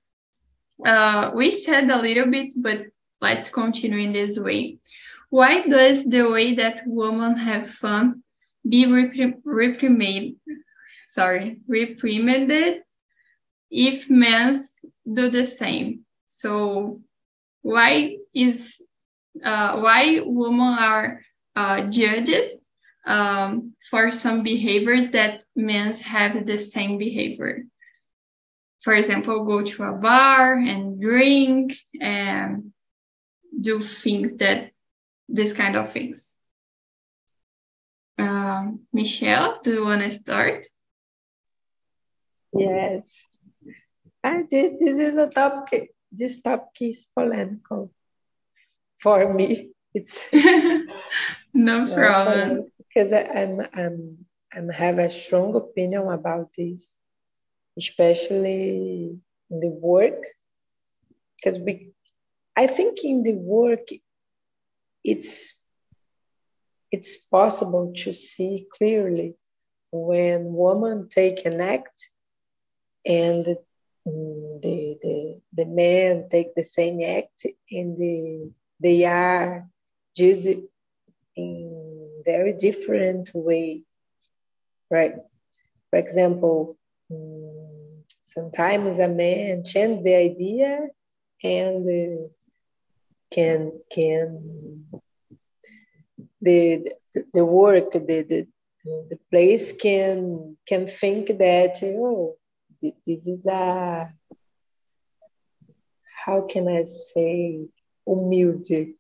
Uh, 0.85 1.31
we 1.37 1.53
said 1.53 1.89
a 1.91 2.03
little 2.03 2.27
bit, 2.27 2.55
but 2.57 2.87
let's 3.21 3.51
continue 3.51 3.99
in 3.99 4.13
this 4.13 4.37
way. 4.37 4.79
Why 5.31 5.67
does 5.67 6.05
the 6.05 6.29
way 6.31 6.55
that 6.55 6.83
women 6.87 7.37
have 7.37 7.69
fun 7.69 8.23
be 8.69 8.87
reprimanded, 9.45 10.37
sorry, 11.09 11.61
reprimanded 11.67 12.83
if 13.71 14.09
men 14.09 14.65
do 15.11 15.31
the 15.31 15.45
same? 15.45 16.05
So 16.29 17.01
why 17.63 18.19
is 18.35 18.81
uh, 19.45 19.81
why 19.81 20.21
women 20.25 20.79
are 20.79 21.21
uh, 21.55 21.89
judged 21.89 22.57
um, 23.07 23.75
for 23.91 24.11
some 24.11 24.43
behaviors 24.43 25.11
that 25.11 25.43
men 25.55 25.95
have 25.95 26.45
the 26.45 26.59
same 26.59 26.99
behavior. 26.99 27.65
For 28.81 28.95
example, 28.95 29.45
go 29.45 29.63
to 29.63 29.83
a 29.85 29.93
bar 29.93 30.55
and 30.55 31.01
drink 31.01 31.77
and 32.01 32.73
do 33.59 33.81
things 33.81 34.35
that 34.35 34.71
this 35.29 35.53
kind 35.53 35.77
of 35.77 35.93
things. 35.93 36.35
Um, 38.19 38.87
Michelle, 38.93 39.61
do 39.63 39.73
you 39.75 39.85
want 39.85 40.03
to 40.03 40.11
start? 40.11 40.65
Yes. 42.53 43.13
I 44.25 44.43
did. 44.51 44.79
This 44.81 44.99
is 44.99 45.19
a 45.19 45.29
topic. 45.29 45.91
This 46.11 46.41
topic 46.41 46.81
is 46.81 47.09
polemical 47.15 47.93
for 49.01 49.33
me. 49.35 49.71
It's 49.93 50.27
no 51.55 51.95
problem 51.95 52.71
because 52.79 53.13
I'm 53.13 53.61
I'm 53.75 54.27
I'm 54.53 54.69
have 54.69 54.99
a 54.99 55.11
strong 55.11 55.55
opinion 55.55 56.09
about 56.09 56.51
this, 56.57 56.97
especially 57.77 59.19
in 59.51 59.61
the 59.61 59.69
work 59.69 60.23
because 61.37 61.59
we 61.59 61.93
i 62.57 62.67
think 62.67 63.05
in 63.05 63.23
the 63.23 63.35
work 63.35 63.87
it's 65.07 65.55
it's 66.93 67.17
possible 67.17 67.93
to 67.97 68.13
see 68.13 68.67
clearly 68.77 69.35
when 69.93 70.55
women 70.55 71.09
take 71.09 71.45
an 71.47 71.61
act 71.61 72.11
and 73.05 73.45
the, 73.45 73.59
the, 74.05 74.99
the, 75.03 75.41
the 75.65 76.29
take 76.31 76.55
the 76.55 76.65
same 76.65 77.01
act 77.03 77.47
and 77.71 77.97
the, 77.97 78.51
they 78.81 79.05
are 79.05 79.67
judged 80.17 80.61
in 81.37 82.23
very 82.25 82.53
different 82.53 83.31
way 83.35 83.83
right? 84.91 85.15
For 85.91 85.99
example 85.99 86.79
mm, 87.11 88.03
sometimes 88.23 88.99
a 89.01 89.09
man 89.09 89.65
change 89.65 90.05
the 90.05 90.15
idea 90.15 90.89
and 91.43 91.87
uh, 91.87 92.29
can 93.31 93.73
can 93.91 94.87
the 96.41 96.93
the 97.33 97.45
work 97.45 97.93
the, 97.93 98.23
the 98.23 98.47
the 98.85 99.19
place 99.31 99.73
can 99.73 100.57
can 100.67 100.87
think 100.87 101.27
that 101.39 101.79
oh 101.83 102.37
this 102.83 103.27
is 103.27 103.47
a 103.47 104.09
how 106.25 106.43
can 106.43 106.69
I 106.69 106.85
say 106.85 107.67
humilde 108.05 108.95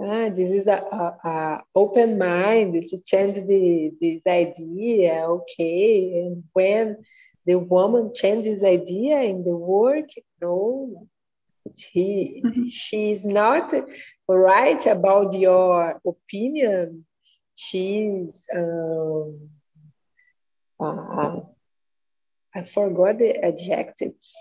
ah, 0.00 0.28
this 0.30 0.50
is 0.50 0.66
a, 0.68 0.78
a, 0.92 1.28
a, 1.28 1.62
open 1.74 2.18
mind 2.18 2.88
to 2.88 3.00
change 3.02 3.36
the 3.46 3.92
this 4.00 4.26
idea 4.26 5.26
okay? 5.26 6.22
And 6.24 6.44
when 6.52 7.04
the 7.46 7.58
woman 7.58 8.12
changes 8.14 8.64
idea 8.64 9.22
in 9.22 9.44
the 9.44 9.56
work 9.56 10.10
no 10.40 11.06
she 11.76 12.42
mm-hmm. 12.44 12.66
she's 12.68 13.24
not 13.24 13.72
right 14.28 14.86
about 14.86 15.34
your 15.34 16.00
opinion 16.06 17.04
she's 17.54 18.48
um, 18.54 19.50
uh, 20.80 21.40
I 22.54 22.64
forgot 22.64 23.18
the 23.18 23.36
adjectives, 23.44 24.34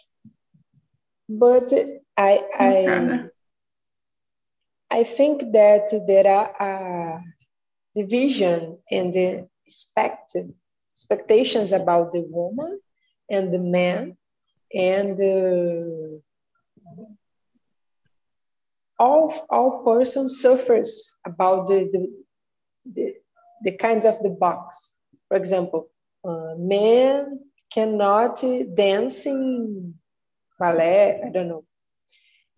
but 1.28 1.72
I 2.18 2.44
I 2.54 3.30
I 4.90 5.04
think 5.04 5.52
that 5.52 6.04
there 6.08 6.28
are 6.28 6.56
a 6.60 7.22
division 7.96 8.80
in 8.90 9.12
the 9.12 9.48
expected 9.66 10.54
expectations 10.96 11.72
about 11.72 12.12
the 12.12 12.22
woman 12.22 12.80
and 13.30 13.54
the 13.54 13.60
man 13.60 14.18
and 14.74 15.20
uh, 15.22 16.20
all 19.00 19.48
all 19.50 19.84
persons 19.84 20.42
suffers 20.42 21.16
about 21.26 21.68
the, 21.68 21.90
the 21.94 22.12
the, 22.94 23.16
the 23.64 23.72
kinds 23.78 24.06
of 24.06 24.20
the 24.22 24.30
box. 24.30 24.94
For 25.28 25.38
example, 25.38 25.90
uh, 26.28 26.56
men 26.58 27.40
cannot 27.72 28.44
dance 28.76 29.26
in 29.26 29.96
ballet, 30.60 31.22
I 31.26 31.30
don't 31.30 31.48
know. 31.48 31.64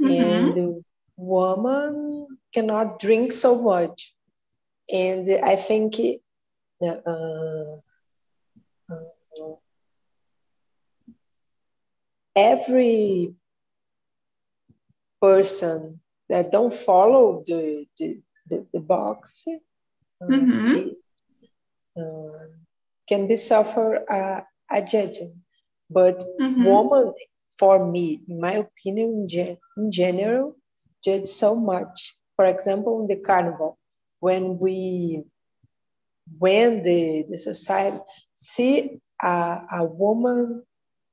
Mm-hmm. 0.01 0.57
And 0.57 0.85
woman 1.17 2.27
cannot 2.53 2.99
drink 2.99 3.33
so 3.33 3.61
much. 3.61 4.13
And 4.91 5.29
I 5.43 5.55
think 5.55 5.95
uh, 6.83 6.87
uh, 6.87 7.77
every 12.35 13.35
person 15.21 16.00
that 16.31 16.49
don't 16.49 16.73
follow 16.73 17.43
the, 17.45 17.85
the, 17.97 18.21
the, 18.49 18.65
the 18.73 18.79
box 18.79 19.43
mm-hmm. 20.23 20.87
uh, 21.99 22.45
can 23.07 23.27
be 23.27 23.35
suffer 23.35 23.95
a, 24.09 24.45
a 24.71 24.81
judgment. 24.81 25.35
But 25.89 26.23
mm-hmm. 26.39 26.63
woman, 26.63 27.13
for 27.59 27.85
me, 27.85 28.21
in 28.29 28.39
my 28.39 28.53
opinion, 28.53 29.09
in, 29.09 29.27
gen- 29.27 29.57
in 29.75 29.91
general, 29.91 30.55
judge 31.03 31.25
so 31.25 31.53
much. 31.53 32.15
For 32.37 32.45
example, 32.45 33.01
in 33.01 33.07
the 33.07 33.21
carnival, 33.21 33.77
when 34.21 34.57
we, 34.57 35.25
when 36.39 36.81
the, 36.81 37.25
the 37.29 37.37
society 37.37 37.99
see 38.35 39.01
a, 39.21 39.63
a 39.69 39.83
woman 39.83 40.63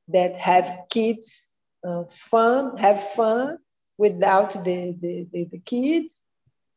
that 0.06 0.36
have 0.36 0.72
kids, 0.90 1.48
uh, 1.84 2.04
fun, 2.08 2.76
have 2.76 3.02
fun 3.10 3.58
without 3.98 4.52
the, 4.64 4.96
the, 4.98 5.26
the, 5.32 5.44
the 5.52 5.58
kids, 5.58 6.22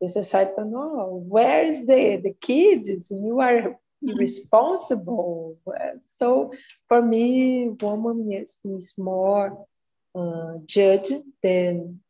the 0.02 0.10
society 0.10 0.52
no 0.58 1.24
where 1.28 1.64
is 1.64 1.86
the 1.86 2.20
the 2.24 2.34
kids? 2.42 3.12
You 3.12 3.40
are 3.40 3.78
irresponsible. 4.02 5.58
So 6.00 6.54
for 6.88 7.06
me 7.06 7.70
woman 7.70 8.32
is, 8.32 8.60
is 8.66 8.96
more 8.98 9.68
uh, 10.16 10.54
judged 10.66 11.14
than 11.44 12.02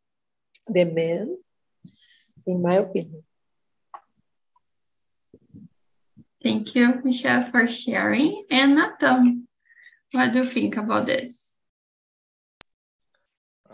the 0.68 0.86
men 0.86 1.38
in 2.48 2.62
my 2.62 2.76
opinion. 2.76 3.24
Thank 6.42 6.74
you 6.74 7.02
michelle 7.04 7.52
for 7.52 7.68
sharing. 7.68 8.46
And 8.50 8.76
nathan 8.76 9.48
what 10.14 10.32
do 10.32 10.44
you 10.44 10.50
think 10.50 10.78
about 10.78 11.08
this 11.08 11.51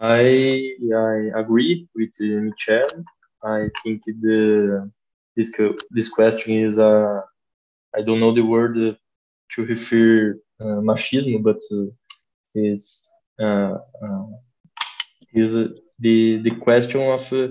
i 0.02 0.74
i 1.12 1.16
agree 1.42 1.88
with 1.96 2.14
uh, 2.22 2.42
michelle 2.48 3.04
I 3.44 3.70
think 3.84 4.02
the 4.22 4.90
this 5.36 5.52
this 5.92 6.10
question 6.10 6.54
is 6.68 6.80
uh, 6.80 7.22
I 7.98 8.02
don't 8.06 8.20
know 8.20 8.34
the 8.34 8.46
word 8.56 8.76
to 9.54 9.66
refer 9.66 10.36
uh, 10.60 10.80
machismo, 10.90 11.42
but 11.44 11.60
uh, 11.72 11.86
is 12.56 13.08
uh, 13.40 13.76
uh, 14.04 14.26
is 15.34 15.56
uh, 15.56 15.68
the 16.00 16.42
the 16.44 16.52
question 16.52 17.02
of 17.02 17.32
uh, 17.34 17.48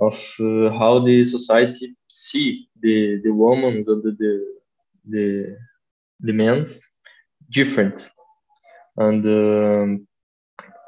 of 0.00 0.14
uh, 0.40 0.70
how 0.78 1.00
the 1.04 1.24
society 1.24 1.94
see 2.08 2.68
the 2.80 3.20
the 3.24 3.30
women 3.30 3.74
and 3.86 4.02
the 4.04 4.12
the 4.18 4.32
the, 5.08 5.56
the 6.20 6.32
men 6.32 6.66
different. 7.50 7.94
And 8.96 9.24
um, 9.26 10.06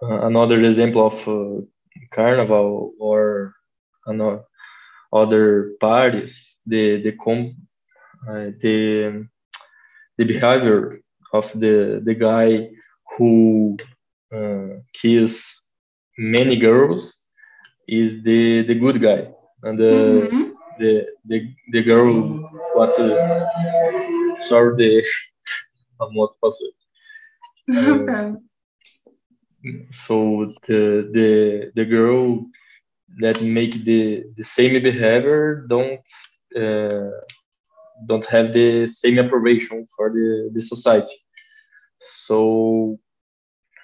another 0.02 0.62
example 0.62 1.06
of 1.06 1.28
uh, 1.28 1.60
carnival 2.12 2.92
or 2.98 3.54
and 4.06 4.40
other 5.12 5.72
parties, 5.80 6.56
the 6.66 7.02
the 7.02 7.12
com 7.12 7.54
uh, 8.28 8.50
the 8.62 9.26
the 10.18 10.24
behavior 10.24 11.00
of 11.32 11.50
the 11.54 12.00
the 12.04 12.14
guy 12.14 12.68
who 13.16 13.76
uh, 14.34 14.80
kills 14.92 15.62
many 16.18 16.56
girls 16.56 17.18
is 17.88 18.22
the 18.22 18.62
the 18.66 18.74
good 18.74 19.00
guy. 19.00 19.28
And 19.62 19.78
the 19.78 20.28
mm-hmm. 20.28 20.42
the, 20.78 21.06
the 21.24 21.54
the 21.72 21.82
girl 21.82 22.50
what 22.74 22.98
uh, 23.00 23.46
sorry 24.48 24.76
the 24.76 25.02
a 26.00 26.06
moto 26.12 26.34
passou 26.42 26.68
uh, 27.72 28.36
so 29.92 30.50
the 30.66 31.08
the 31.12 31.70
the 31.74 31.84
girl 31.84 32.44
that 33.20 33.40
make 33.42 33.84
the 33.84 34.24
the 34.36 34.44
same 34.44 34.72
behavior 34.82 35.64
don't 35.68 36.00
uh, 36.56 37.10
don't 38.06 38.26
have 38.26 38.52
the 38.52 38.86
same 38.86 39.18
approbation 39.18 39.86
for 39.96 40.10
the 40.10 40.50
the 40.54 40.62
society. 40.62 41.16
So 42.00 42.98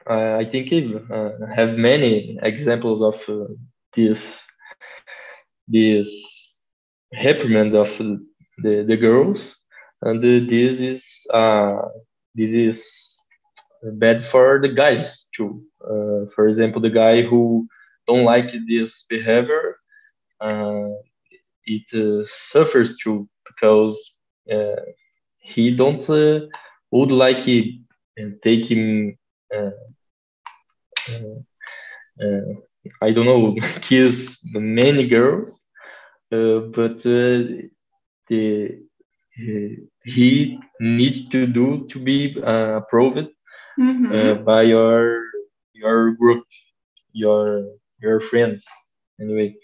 uh, 0.09 0.37
I 0.40 0.45
think 0.51 0.73
I 0.73 1.14
uh, 1.14 1.31
have 1.55 1.77
many 1.79 2.38
examples 2.42 3.03
of 3.03 3.16
uh, 3.29 3.47
this 3.95 4.40
this 5.68 6.09
reprimand 7.25 7.75
of 7.75 7.90
the 7.99 8.85
the 8.88 8.97
girls, 8.97 9.57
and 10.03 10.23
this 10.23 10.81
is 10.81 11.05
uh, 11.33 11.77
this 12.35 12.53
is 12.55 12.79
bad 13.99 14.25
for 14.25 14.61
the 14.62 14.68
guys 14.68 15.22
too. 15.35 15.62
Uh, 15.85 16.31
for 16.35 16.49
example, 16.49 16.81
the 16.81 16.90
guy 16.90 17.23
who 17.23 17.66
don't 18.07 18.25
like 18.25 18.53
this 18.68 19.05
behavior, 19.09 19.77
uh, 20.40 20.88
it 21.64 21.83
uh, 21.95 22.25
suffers 22.51 22.97
too 22.97 23.29
because 23.47 23.97
uh, 24.53 24.81
he 25.40 25.75
don't 25.75 26.09
uh, 26.11 26.47
would 26.90 27.12
like 27.12 27.47
it 27.49 27.81
and 28.16 28.40
take 28.42 28.71
him. 28.71 29.16
Uh, 29.55 29.71
I 33.01 33.12
don't 33.12 33.27
know, 33.27 33.55
kiss 33.83 34.38
many 34.53 35.07
girls, 35.07 35.62
but 36.31 37.03
the 37.03 37.71
he 40.05 40.59
needs 40.81 41.29
to 41.31 41.47
do 41.47 41.87
to 41.88 41.99
be 41.99 42.37
approved 42.45 43.29
mm 43.79 44.07
-hmm. 44.07 44.45
by 44.45 44.63
your 44.63 45.25
your 45.73 46.13
group, 46.13 46.45
your 47.13 47.65
your 48.01 48.21
friends. 48.21 48.65
Anyway, 49.21 49.57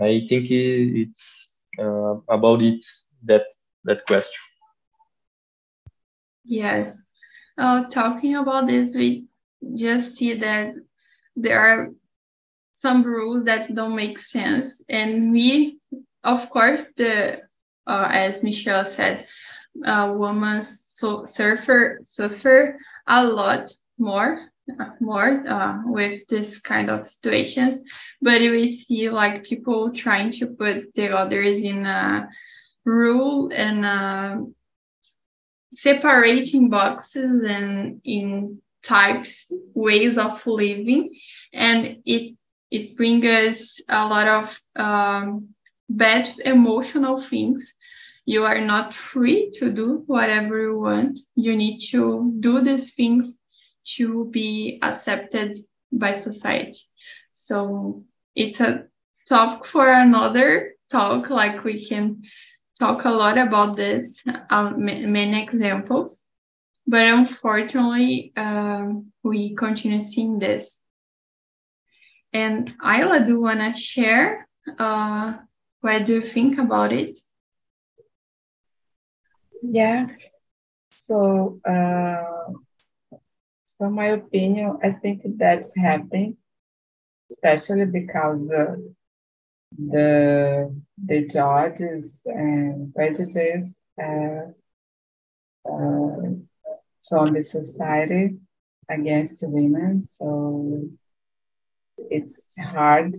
I 0.00 0.26
think 0.28 0.50
it's 0.50 1.50
uh, 1.78 2.16
about 2.28 2.62
it 2.62 2.84
that 3.24 3.46
that 3.84 4.04
question. 4.06 4.42
Yes. 6.44 6.98
Uh, 7.58 7.84
talking 7.88 8.36
about 8.36 8.66
this, 8.66 8.94
we 8.94 9.26
just 9.74 10.16
see 10.16 10.34
that 10.34 10.74
there 11.34 11.58
are 11.58 11.90
some 12.72 13.02
rules 13.02 13.44
that 13.44 13.74
don't 13.74 13.96
make 13.96 14.18
sense, 14.18 14.82
and 14.88 15.32
we, 15.32 15.80
of 16.22 16.50
course, 16.50 16.92
the 16.96 17.40
uh, 17.86 18.08
as 18.10 18.42
Michelle 18.42 18.84
said, 18.84 19.26
uh, 19.84 20.12
women 20.14 20.60
so 20.96 21.26
suffer 21.26 21.98
suffer 22.02 22.78
a 23.06 23.22
lot 23.22 23.70
more 23.98 24.50
more 24.98 25.46
uh, 25.46 25.82
with 25.84 26.26
this 26.28 26.58
kind 26.58 26.88
of 26.88 27.06
situations. 27.06 27.82
But 28.22 28.40
we 28.40 28.66
see 28.66 29.10
like 29.10 29.44
people 29.44 29.92
trying 29.92 30.30
to 30.38 30.46
put 30.46 30.94
the 30.94 31.14
others 31.14 31.62
in 31.62 31.84
a 31.84 32.28
rule 32.86 33.50
and 33.52 33.84
uh, 33.84 34.36
separating 35.70 36.70
boxes 36.70 37.42
and 37.42 38.00
in 38.02 38.62
types 38.82 39.52
ways 39.74 40.16
of 40.16 40.46
living. 40.46 41.10
And 41.52 41.98
it 42.06 42.34
it 42.70 42.96
brings 42.96 43.24
us 43.26 43.80
a 43.86 44.08
lot 44.08 44.28
of 44.28 44.60
um, 44.76 45.48
bad 45.90 46.30
emotional 46.42 47.20
things 47.20 47.74
you 48.26 48.44
are 48.44 48.60
not 48.60 48.92
free 48.92 49.50
to 49.54 49.70
do 49.70 50.02
whatever 50.06 50.60
you 50.60 50.78
want 50.78 51.18
you 51.34 51.56
need 51.56 51.78
to 51.78 52.34
do 52.40 52.60
these 52.60 52.90
things 52.92 53.38
to 53.86 54.26
be 54.26 54.78
accepted 54.82 55.56
by 55.92 56.12
society. 56.12 56.80
So 57.30 58.04
it's 58.34 58.60
a 58.60 58.86
topic 59.28 59.64
for 59.64 59.88
another 59.88 60.74
talk, 60.90 61.30
like 61.30 61.64
we 61.64 61.84
can 61.84 62.22
talk 62.78 63.04
a 63.04 63.10
lot 63.10 63.38
about 63.38 63.76
this, 63.76 64.22
um, 64.50 64.84
many 64.84 65.42
examples. 65.42 66.24
But 66.86 67.06
unfortunately, 67.06 68.32
um, 68.36 69.12
we 69.22 69.54
continue 69.54 70.02
seeing 70.02 70.38
this. 70.38 70.80
And 72.32 72.76
Ayla, 72.78 73.26
do 73.26 73.32
you 73.32 73.40
want 73.40 73.60
to 73.60 73.80
share 73.80 74.48
uh, 74.78 75.34
what 75.80 76.04
do 76.04 76.14
you 76.14 76.22
think 76.22 76.58
about 76.58 76.92
it? 76.92 77.18
Yeah. 79.72 80.06
So, 80.90 81.60
uh, 81.66 82.52
from 83.78 83.94
my 83.94 84.06
opinion, 84.06 84.78
I 84.82 84.90
think 84.90 85.22
that's 85.38 85.74
happening, 85.76 86.36
especially 87.30 87.86
because 87.86 88.50
uh, 88.52 88.76
the 89.78 90.74
the 91.06 91.26
judges 91.26 92.22
and 92.26 92.94
prejudice 92.94 93.82
uh, 94.02 94.52
uh, 95.68 96.30
from 97.08 97.32
the 97.34 97.42
society 97.42 98.36
against 98.88 99.42
women. 99.46 100.04
So 100.04 100.88
it's 102.10 102.54
hard 102.58 103.14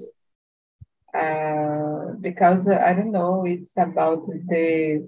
uh, 1.13 2.13
because 2.21 2.67
uh, 2.67 2.81
I 2.85 2.93
don't 2.93 3.11
know. 3.11 3.43
It's 3.45 3.73
about 3.77 4.25
the 4.27 5.05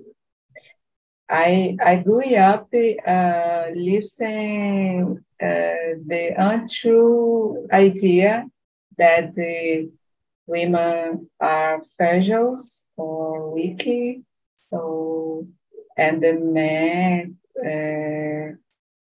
I 1.30 1.78
I 1.84 1.98
grew 1.98 2.24
up 2.36 2.70
uh, 2.74 3.66
listening 3.76 5.24
uh, 5.42 5.96
the 6.08 6.34
untrue 6.38 7.68
idea 7.72 8.46
that 8.98 9.34
the 9.36 9.92
women 10.48 11.30
are 11.40 11.84
fragile 11.96 12.58
or 12.98 13.52
weak, 13.54 14.22
so 14.58 15.48
and 15.98 16.22
the 16.24 16.34
men 16.34 17.38
uh, 17.64 18.56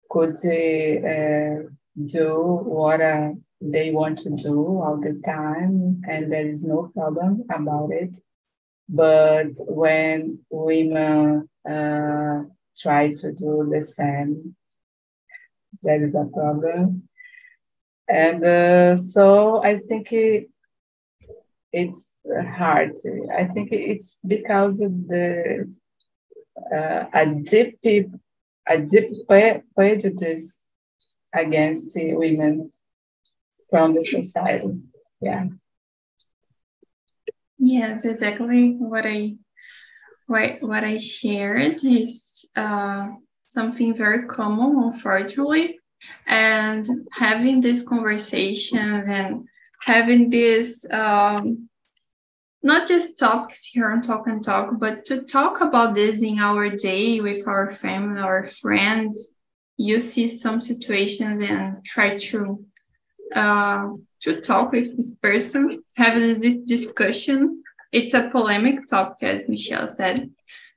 could 0.09 0.37
uh, 0.37 1.69
do 2.05 2.61
what 2.63 3.01
uh, 3.01 3.29
they 3.61 3.91
want 3.91 4.17
to 4.19 4.29
do 4.31 4.81
all 4.81 4.97
the 4.97 5.21
time, 5.25 6.01
and 6.07 6.31
there 6.31 6.47
is 6.47 6.63
no 6.63 6.91
problem 6.95 7.43
about 7.51 7.91
it. 7.91 8.17
But 8.89 9.51
when 9.67 10.39
women 10.49 11.49
uh, 11.69 12.43
try 12.77 13.13
to 13.13 13.31
do 13.31 13.69
the 13.71 13.83
same, 13.83 14.55
there 15.83 16.01
is 16.01 16.15
a 16.15 16.25
problem. 16.33 17.07
And 18.09 18.43
uh, 18.43 18.97
so 18.97 19.63
I 19.63 19.79
think 19.79 20.11
it, 20.13 20.49
it's 21.73 22.13
hard. 22.25 22.93
I 23.35 23.45
think 23.45 23.71
it's 23.71 24.19
because 24.25 24.79
of 24.81 25.07
the 25.07 25.73
uh, 26.73 27.05
a 27.13 27.25
deep 27.25 27.79
a 28.67 28.77
deep 28.79 29.13
prejudice 29.75 30.57
against 31.33 31.91
women 31.95 32.71
from 33.69 33.93
the 33.93 34.03
society. 34.03 34.79
Yeah. 35.21 35.47
Yes, 37.59 38.05
exactly 38.05 38.75
what 38.77 39.05
I 39.05 39.35
what 40.27 40.61
what 40.61 40.83
I 40.83 40.97
shared 40.97 41.83
is 41.83 42.45
uh, 42.55 43.07
something 43.43 43.93
very 43.95 44.27
common, 44.27 44.83
unfortunately, 44.83 45.79
and 46.27 46.87
having 47.11 47.61
these 47.61 47.83
conversations 47.83 49.07
and 49.07 49.47
having 49.81 50.29
these 50.29 50.85
um, 50.91 51.69
not 52.61 52.87
just 52.87 53.17
talks 53.17 53.65
here 53.65 53.89
on 53.89 54.01
Talk 54.01 54.27
and 54.27 54.43
Talk, 54.43 54.71
but 54.77 55.05
to 55.05 55.23
talk 55.23 55.61
about 55.61 55.95
this 55.95 56.21
in 56.21 56.39
our 56.39 56.69
day 56.69 57.21
with 57.21 57.47
our 57.47 57.71
family, 57.71 58.19
our 58.19 58.45
friends. 58.45 59.29
You 59.77 60.01
see 60.01 60.27
some 60.27 60.59
situations 60.59 61.39
and 61.39 61.85
try 61.85 62.17
to 62.17 62.65
uh, 63.35 63.89
to 64.23 64.41
talk 64.41 64.71
with 64.71 64.97
this 64.97 65.11
person, 65.21 65.83
have 65.95 66.19
this 66.19 66.55
discussion. 66.65 67.63
It's 67.91 68.13
a 68.13 68.29
polemic 68.29 68.85
topic, 68.85 69.23
as 69.23 69.49
Michelle 69.49 69.87
said, 69.87 70.29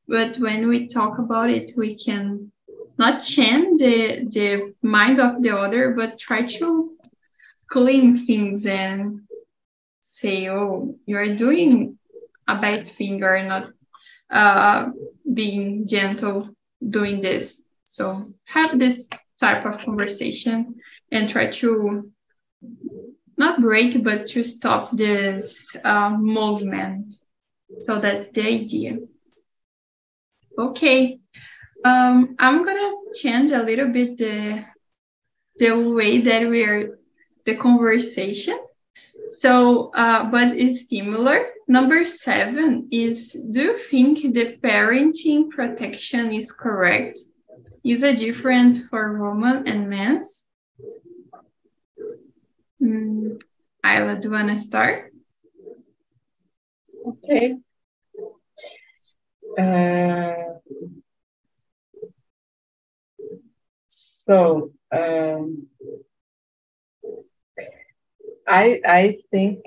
but 0.06 0.36
when 0.38 0.68
we 0.68 0.86
talk 0.86 1.18
about 1.18 1.50
it, 1.50 1.72
we 1.76 1.96
can 1.96 2.52
not 2.98 3.22
change 3.22 3.80
the 3.80 4.26
the 4.36 4.74
mind 4.82 5.18
of 5.18 5.42
the 5.42 5.56
other, 5.56 5.92
but 5.92 6.18
try 6.18 6.42
to 6.42 6.96
clean 7.68 8.16
things 8.26 8.66
and 8.66 9.22
say, 10.00 10.48
"Oh, 10.48 10.96
you're 11.06 11.34
doing 11.36 11.98
a 12.46 12.60
bad 12.60 12.86
thing. 12.88 13.18
You're 13.18 13.42
not 13.44 13.72
uh, 14.30 14.90
being 15.32 15.86
gentle 15.86 16.54
doing 16.96 17.20
this." 17.20 17.62
So 17.84 18.32
have 18.44 18.78
this 18.78 19.08
type 19.40 19.64
of 19.64 19.80
conversation 19.84 20.76
and 21.10 21.28
try 21.28 21.46
to 21.50 22.10
not 23.40 23.60
break, 23.60 24.04
but 24.04 24.26
to 24.32 24.44
stop 24.44 24.82
this 24.92 25.74
uh, 25.82 26.10
movement. 26.10 27.14
So 27.80 27.98
that's 27.98 28.26
the 28.26 28.44
idea. 28.46 28.98
Okay, 30.58 31.18
um, 31.84 32.36
I'm 32.38 32.64
gonna 32.64 32.92
change 33.14 33.50
a 33.52 33.62
little 33.62 33.88
bit 33.88 34.18
the 34.18 34.64
the 35.58 35.72
way 35.72 36.20
that 36.20 36.48
we 36.48 36.64
are 36.64 36.98
the 37.46 37.56
conversation. 37.56 38.58
So, 39.40 39.90
uh, 39.94 40.30
but 40.30 40.48
it's 40.56 40.88
similar. 40.88 41.38
Number 41.68 42.04
seven 42.04 42.88
is: 42.90 43.36
Do 43.50 43.60
you 43.68 43.76
think 43.78 44.34
the 44.34 44.58
parenting 44.62 45.48
protection 45.50 46.32
is 46.32 46.52
correct? 46.52 47.18
Is 47.84 48.02
a 48.02 48.14
difference 48.14 48.86
for 48.88 49.02
women 49.22 49.66
and 49.66 49.88
men's? 49.88 50.44
Mm, 52.82 53.38
Ayla, 53.84 54.20
do 54.20 54.28
you 54.28 54.32
want 54.34 54.48
to 54.48 54.58
start? 54.58 55.12
Okay. 57.06 57.58
Uh, 59.58 60.60
so 63.86 64.70
um, 64.92 65.66
I 68.46 68.80
I 68.84 69.18
think 69.30 69.64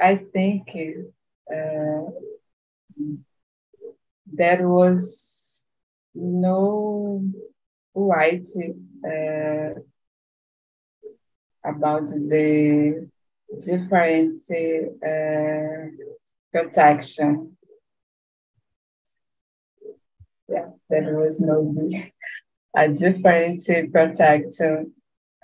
I 0.00 0.16
think 0.16 0.68
uh, 1.54 2.10
there 4.26 4.68
was 4.68 5.64
no 6.14 7.22
right 7.94 8.46
uh, 9.04 9.80
about 11.64 12.08
the 12.08 13.08
different 13.62 14.40
uh, 14.50 15.90
protection. 16.52 17.56
Yeah, 20.48 20.70
there 20.88 21.14
was 21.16 21.40
no 21.40 21.74
a 22.76 22.88
different 22.88 23.62
protection 23.92 24.92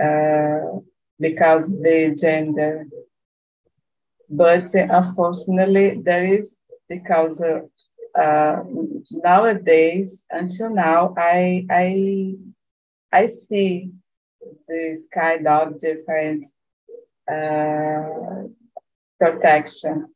uh, 0.02 0.80
because 1.20 1.68
the 1.68 2.14
gender. 2.18 2.86
But 4.30 4.74
unfortunately, 4.74 6.00
there 6.02 6.24
is 6.24 6.56
because 6.88 7.40
uh, 7.40 7.60
uh, 8.18 8.62
nowadays, 9.10 10.26
until 10.30 10.70
now, 10.74 11.14
I 11.16 11.66
I 11.70 12.34
I 13.12 13.26
see 13.26 13.92
this 14.68 15.06
kind 15.12 15.46
of 15.46 15.78
different 15.78 16.44
uh, 17.30 18.44
protection. 19.18 20.08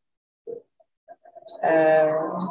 Uh, 1.63 2.47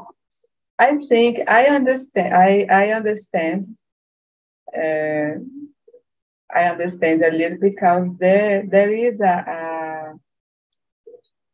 I 0.77 0.97
think 1.07 1.39
I 1.47 1.65
understand. 1.65 2.33
I 2.33 2.67
I 2.69 2.91
understand. 2.93 3.65
Uh, 4.75 5.39
I 6.51 6.63
understand 6.63 7.21
a 7.21 7.31
little 7.31 7.57
bit 7.57 7.71
because 7.71 8.17
there 8.17 8.63
there 8.67 8.91
is 8.91 9.21
a, 9.21 10.15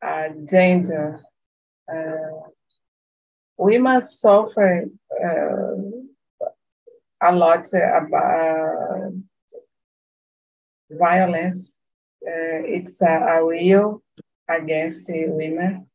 a, 0.01 0.07
a 0.07 0.29
gender. 0.45 1.19
Uh, 1.91 2.49
we 3.57 3.77
must 3.77 4.19
suffer 4.19 4.85
uh, 5.23 5.75
a 7.21 7.31
lot 7.33 7.67
about 7.73 9.13
violence. 10.91 11.77
Uh, 12.25 12.61
it's 12.65 13.01
a, 13.01 13.05
a 13.35 13.45
real 13.45 14.03
against 14.49 15.09
women. 15.11 15.87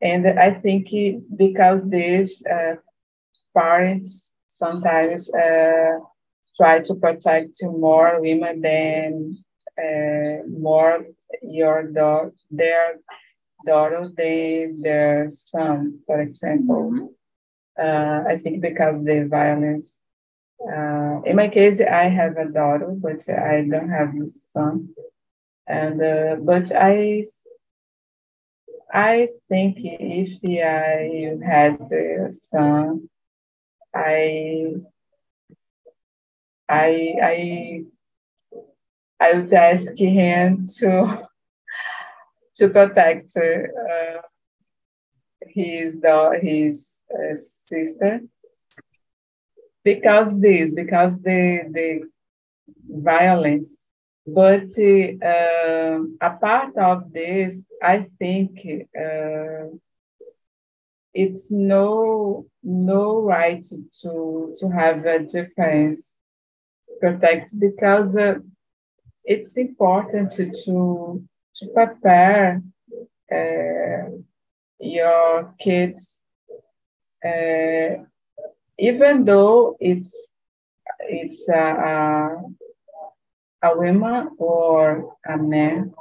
And 0.00 0.26
I 0.26 0.50
think 0.50 0.88
because 1.36 1.88
these 1.88 2.44
uh, 2.46 2.76
parents 3.56 4.32
sometimes 4.46 5.32
uh, 5.34 5.98
try 6.56 6.80
to 6.80 6.94
protect 6.94 7.56
more 7.62 8.20
women 8.20 8.60
than 8.60 9.36
uh, 9.78 10.46
more 10.48 11.04
your 11.42 11.84
daughter, 11.92 12.32
their 12.50 12.96
daughter 13.66 14.10
than 14.16 14.82
their 14.82 15.28
son, 15.28 15.98
for 16.06 16.20
example. 16.20 16.90
Mm-hmm. 16.92 17.06
Uh, 17.78 18.24
I 18.28 18.36
think 18.38 18.60
because 18.62 19.04
the 19.04 19.26
violence. 19.26 20.00
Uh, 20.60 21.20
in 21.24 21.36
my 21.36 21.48
case, 21.48 21.80
I 21.80 22.04
have 22.04 22.36
a 22.36 22.46
daughter, 22.46 22.88
but 22.88 23.28
I 23.28 23.66
don't 23.70 23.90
have 23.90 24.14
a 24.16 24.28
son. 24.28 24.88
And 25.66 26.00
uh, 26.02 26.36
but 26.40 26.72
I 26.74 27.24
I 28.92 29.28
think 29.48 29.76
if 29.80 30.38
I 30.44 31.36
had 31.44 31.80
a 31.92 32.30
son, 32.30 33.08
I 33.94 34.74
I 36.68 37.14
I 37.22 37.84
I 39.20 39.34
would 39.34 39.52
ask 39.52 39.96
him 39.96 40.66
to 40.78 41.26
to 42.56 42.68
protect 42.70 43.36
uh, 43.36 44.22
his 45.48 46.00
the 46.00 46.38
his 46.42 47.02
uh, 47.12 47.34
sister 47.34 48.20
because 49.90 50.30
this 50.40 50.72
because 50.74 51.12
the 51.22 51.40
the 51.76 51.88
violence. 53.12 53.86
But 54.26 54.68
uh, 54.78 55.98
a 56.28 56.30
part 56.46 56.76
of 56.76 57.12
this, 57.12 57.60
I 57.82 58.06
think 58.18 58.50
uh, 59.04 59.66
it's 61.14 61.50
no 61.50 62.46
no 62.62 63.20
right 63.22 63.64
to 64.02 64.54
to 64.58 64.68
have 64.70 65.04
a 65.06 65.20
defense 65.24 66.18
protect 67.00 67.58
because 67.58 68.16
uh, 68.16 68.36
it's 69.24 69.56
important 69.56 70.30
to 70.32 70.44
to, 70.64 71.22
to 71.56 71.66
prepare 71.74 72.62
uh, 73.32 74.10
your 74.80 75.54
kids 75.58 76.22
uh, 77.24 78.04
even 78.78 79.24
though 79.24 79.76
it's 79.80 80.14
it's 81.00 81.48
a, 81.48 82.36
a 83.62 83.76
woman 83.76 84.30
or 84.38 85.16
a 85.26 85.36
man, 85.36 85.94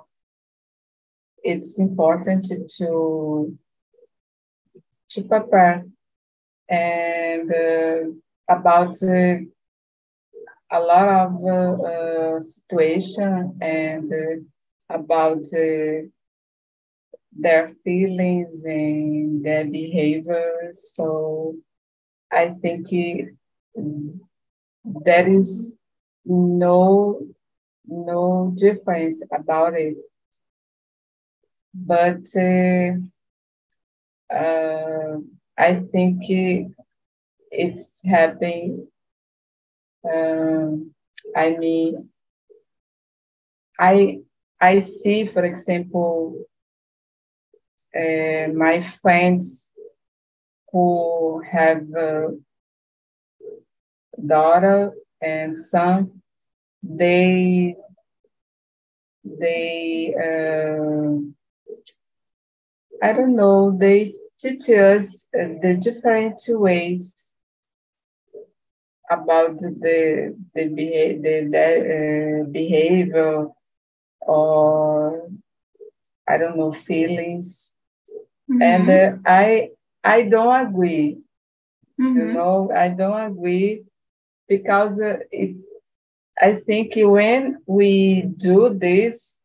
it's 1.44 1.80
important 1.80 2.44
to, 2.46 2.68
to, 2.78 3.58
to 5.10 5.24
prepare 5.24 5.86
and 6.68 7.52
uh, 7.52 8.12
about 8.50 8.96
uh, 9.04 9.38
a 10.72 10.80
lot 10.80 11.08
of 11.08 11.46
uh, 11.46 11.84
uh 11.84 12.40
situation 12.40 13.56
and 13.62 14.12
uh, 14.12 14.96
about 14.96 15.44
uh, 15.54 16.02
their 17.32 17.74
feelings 17.84 18.64
and 18.64 19.46
their 19.46 19.66
behaviors. 19.66 20.94
So 20.96 21.56
I 22.36 22.50
think 22.62 22.92
it, 22.92 23.36
there 25.06 25.28
is 25.28 25.74
no 26.26 27.20
no 27.88 28.54
difference 28.58 29.22
about 29.32 29.74
it. 29.76 29.98
But 31.76 32.26
uh, 32.36 32.94
uh, 34.34 35.18
I 35.58 35.74
think 35.92 36.22
it's 37.52 38.02
happening. 38.06 38.88
Um, 40.12 40.94
I 41.36 41.52
mean, 41.58 42.10
I 43.80 44.22
I 44.60 44.80
see, 44.80 45.28
for 45.28 45.44
example, 45.46 46.46
uh, 47.96 48.48
my 48.54 48.82
friends 49.02 49.72
who 50.76 51.42
have 51.52 51.84
a 51.96 52.30
daughter 54.28 54.92
and 55.22 55.58
son 55.58 56.22
they 56.84 57.76
they 59.24 60.14
uh, 60.28 61.18
I 63.02 63.14
don't 63.14 63.36
know 63.36 63.78
they 63.78 64.14
teach 64.40 64.70
us 64.70 65.26
uh, 65.38 65.48
the 65.62 65.76
different 65.82 66.42
ways 66.50 67.36
about 69.10 69.58
the 69.60 70.36
the, 70.56 70.68
beha- 70.70 71.20
the, 71.22 71.36
the 71.56 71.68
uh, 71.96 72.52
behavior 72.52 73.48
or 74.22 75.30
I 76.28 76.38
don't 76.38 76.58
know 76.58 76.72
feelings 76.74 77.74
mm-hmm. 78.50 78.62
and 78.62 78.90
uh, 78.90 79.12
I 79.26 79.70
I 80.06 80.24
don't 80.24 80.68
agree 80.68 81.18
mm-hmm. 82.00 82.18
you 82.18 82.26
know 82.34 82.72
I 82.76 82.90
don't 82.90 83.32
agree 83.32 83.84
because 84.48 85.00
it 85.02 85.56
I 86.40 86.56
think 86.56 86.94
when 86.96 87.60
we 87.66 88.24
do 88.24 88.70
this, 88.70 89.40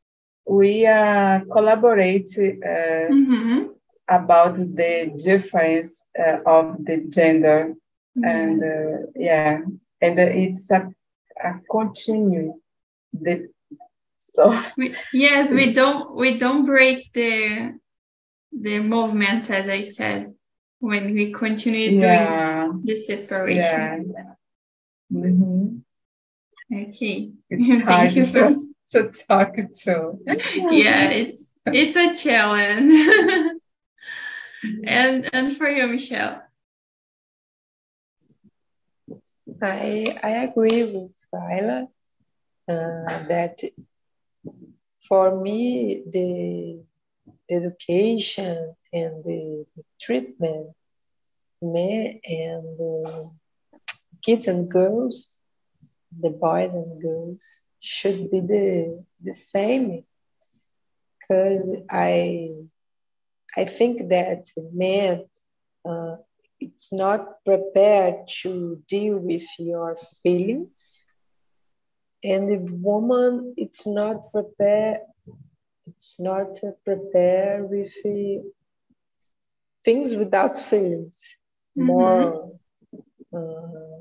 we 0.46 0.86
uh, 0.86 1.40
collaborate 1.52 2.30
uh, 2.36 3.12
mm-hmm. 3.12 3.66
about 4.08 4.56
the 4.56 5.12
difference 5.22 6.02
uh, 6.18 6.38
of 6.44 6.84
the 6.84 7.04
gender, 7.08 7.74
yes. 8.16 8.24
and 8.24 8.64
uh, 8.64 9.06
yeah, 9.14 9.60
and 10.00 10.18
it's 10.18 10.68
a, 10.70 10.92
a 11.44 11.54
continue. 11.70 12.54
The 13.12 13.48
so 14.18 14.60
we, 14.76 14.96
yes, 15.12 15.52
we 15.52 15.72
don't 15.72 16.16
we 16.16 16.36
don't 16.36 16.66
break 16.66 17.12
the 17.12 17.78
the 18.50 18.80
movement 18.80 19.48
as 19.48 19.68
I 19.68 19.82
said 19.82 20.34
when 20.80 21.14
we 21.14 21.32
continue 21.32 22.00
yeah. 22.00 22.64
doing 22.66 22.82
the 22.84 22.96
separation. 22.96 24.14
Yeah. 24.14 24.34
Mm-hmm. 25.12 25.78
Okay. 26.88 27.32
It's 27.48 27.84
hard 27.84 28.12
you 28.12 28.26
to, 28.26 28.68
to 28.90 29.10
talk 29.28 29.56
to. 29.56 30.18
yeah, 30.70 31.10
it's 31.10 31.52
it's 31.66 31.96
a 31.96 32.14
challenge. 32.14 32.92
and 34.84 35.30
and 35.32 35.56
for 35.56 35.68
you, 35.68 35.86
Michelle. 35.86 36.42
I 39.62 40.18
I 40.22 40.30
agree 40.46 40.84
with 40.84 41.12
Ayla 41.34 41.88
uh, 42.68 43.22
that 43.28 43.58
for 45.08 45.40
me 45.42 46.04
the, 46.06 46.82
the 47.48 47.54
education 47.56 48.76
and 48.92 49.24
the, 49.24 49.66
the 49.76 49.82
treatment 50.00 50.68
men 51.62 52.20
and 52.24 52.80
uh, 52.80 53.24
kids 54.22 54.46
and 54.48 54.70
girls 54.70 55.28
the 56.18 56.30
boys 56.30 56.74
and 56.74 57.00
girls 57.00 57.60
should 57.80 58.30
be 58.30 58.40
the 58.40 59.04
the 59.22 59.34
same. 59.34 60.04
Because 61.20 61.68
I 61.90 62.50
I 63.56 63.64
think 63.64 64.08
that 64.08 64.46
men 64.72 65.24
uh, 65.84 66.16
it's 66.60 66.92
not 66.92 67.44
prepared 67.44 68.28
to 68.42 68.82
deal 68.88 69.18
with 69.18 69.46
your 69.58 69.96
feelings. 70.22 71.06
And 72.22 72.50
the 72.50 72.58
woman 72.58 73.54
it's 73.56 73.86
not 73.86 74.32
prepared 74.32 75.00
it's 75.86 76.20
not 76.20 76.58
prepared 76.84 77.68
with 77.70 77.92
things 79.84 80.14
without 80.16 80.60
feelings 80.60 81.36
mm-hmm. 81.76 81.86
more 81.86 82.52
uh, 83.34 83.98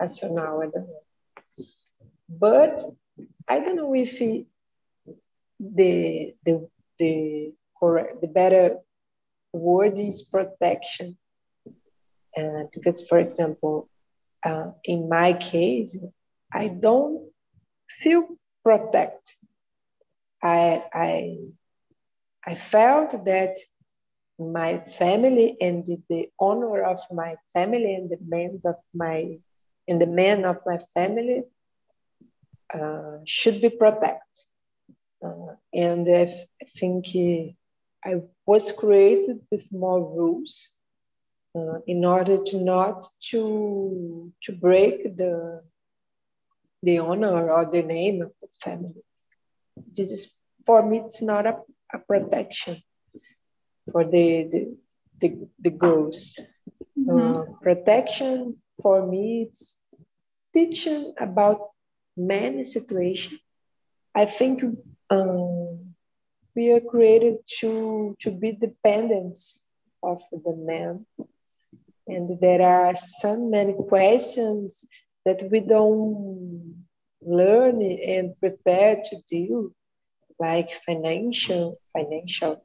rational 0.00 0.60
i 0.62 0.66
don't 0.72 0.88
know 0.88 1.04
but 2.28 2.82
i 3.48 3.58
don't 3.60 3.76
know 3.76 3.94
if 3.94 4.12
he, 4.18 4.46
the 5.58 6.34
the 6.44 6.68
the 6.98 7.54
correct 7.78 8.20
the 8.20 8.28
better 8.28 8.76
word 9.52 9.98
is 9.98 10.22
protection 10.22 11.16
uh, 12.36 12.64
because 12.72 13.06
for 13.08 13.18
example 13.18 13.88
uh, 14.44 14.70
in 14.84 15.08
my 15.08 15.32
case 15.34 15.98
I 16.52 16.68
don't 16.68 17.30
feel 17.88 18.26
protect. 18.64 19.36
I, 20.42 20.84
I, 20.92 21.36
I 22.46 22.54
felt 22.54 23.24
that 23.24 23.56
my 24.40 24.78
family 24.78 25.56
and 25.60 25.86
the, 26.08 26.30
honor 26.40 26.82
of 26.82 27.00
my 27.12 27.36
family 27.52 27.94
and 27.94 28.10
the 28.10 28.18
men 28.26 28.58
of 28.64 28.76
my 28.94 29.38
and 29.86 30.00
the 30.00 30.06
men 30.06 30.44
of 30.44 30.56
my 30.64 30.78
family 30.94 31.42
uh, 32.72 33.18
should 33.26 33.60
be 33.60 33.68
protected. 33.68 34.44
Uh, 35.22 35.54
and 35.74 36.08
I 36.08 36.32
think 36.78 37.06
I 38.04 38.22
was 38.46 38.72
created 38.72 39.40
with 39.50 39.64
more 39.70 40.00
rules 40.00 40.70
uh, 41.54 41.80
in 41.86 42.04
order 42.04 42.38
to 42.38 42.60
not 42.62 43.06
to 43.30 44.32
to 44.44 44.52
break 44.52 45.16
the 45.16 45.62
the 46.82 46.98
honor 46.98 47.50
or 47.50 47.66
the 47.66 47.82
name 47.82 48.22
of 48.22 48.32
the 48.40 48.48
family. 48.64 49.04
This 49.92 50.10
is 50.10 50.32
for 50.64 50.88
me, 50.88 50.98
it's 51.04 51.20
not 51.20 51.46
a, 51.46 51.56
a 51.92 51.98
protection 51.98 52.82
for 53.90 54.04
the 54.04 54.44
the, 54.44 54.76
the, 55.20 55.48
the 55.58 55.70
ghost. 55.70 56.40
Mm-hmm. 56.98 57.10
Uh, 57.10 57.44
protection 57.62 58.56
for 58.82 59.06
me, 59.06 59.48
it's 59.48 59.76
teaching 60.52 61.14
about 61.18 61.70
many 62.16 62.64
situations. 62.64 63.40
I 64.14 64.26
think 64.26 64.62
uh, 65.08 65.76
we 66.54 66.72
are 66.72 66.80
created 66.80 67.36
to 67.60 68.16
to 68.20 68.30
be 68.30 68.52
dependent 68.52 69.38
of 70.02 70.20
the 70.32 70.56
man, 70.56 71.06
and 72.06 72.40
there 72.40 72.62
are 72.62 72.94
so 72.94 73.36
many 73.36 73.74
questions 73.88 74.84
that 75.24 75.48
we 75.50 75.60
don't 75.60 76.86
learn 77.22 77.82
and 77.82 78.38
prepare 78.40 78.96
to 78.96 79.16
deal, 79.28 79.70
like 80.38 80.70
financial, 80.86 81.78
financial, 81.92 82.52
um, 82.52 82.60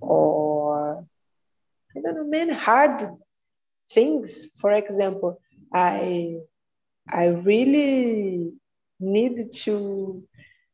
or 0.00 1.06
I 1.96 2.00
don't 2.00 2.14
know, 2.14 2.24
many 2.24 2.54
hard 2.54 3.02
things. 3.90 4.48
For 4.60 4.72
example, 4.72 5.40
I 5.72 6.38
I 7.08 7.28
really 7.28 8.54
need 8.98 9.52
to 9.64 10.22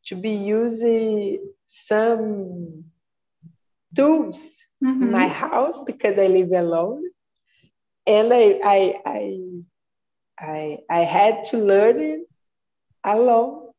to 0.07 0.14
be 0.14 0.32
using 0.32 1.40
some 1.66 2.84
tools 3.94 4.66
mm-hmm. 4.82 5.03
in 5.03 5.11
my 5.11 5.26
house 5.28 5.80
because 5.84 6.18
I 6.18 6.26
live 6.26 6.53
alone 6.53 7.03
and 8.07 8.32
I, 8.32 8.61
I, 8.64 9.01
I, 9.05 9.42
I, 10.38 10.78
I 10.88 11.01
had 11.01 11.44
to 11.44 11.59
learn 11.59 12.01
it 12.01 12.20
alone 13.03 13.70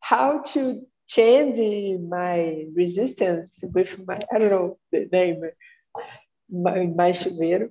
how 0.00 0.42
to 0.42 0.85
change 1.06 1.58
my 2.08 2.66
resistance 2.74 3.62
with 3.74 3.98
my, 4.06 4.20
I 4.32 4.38
don't 4.38 4.50
know 4.50 4.78
the 4.92 5.08
name, 5.10 5.42
my, 6.50 6.86
my 6.86 7.12
chuveiro. 7.12 7.70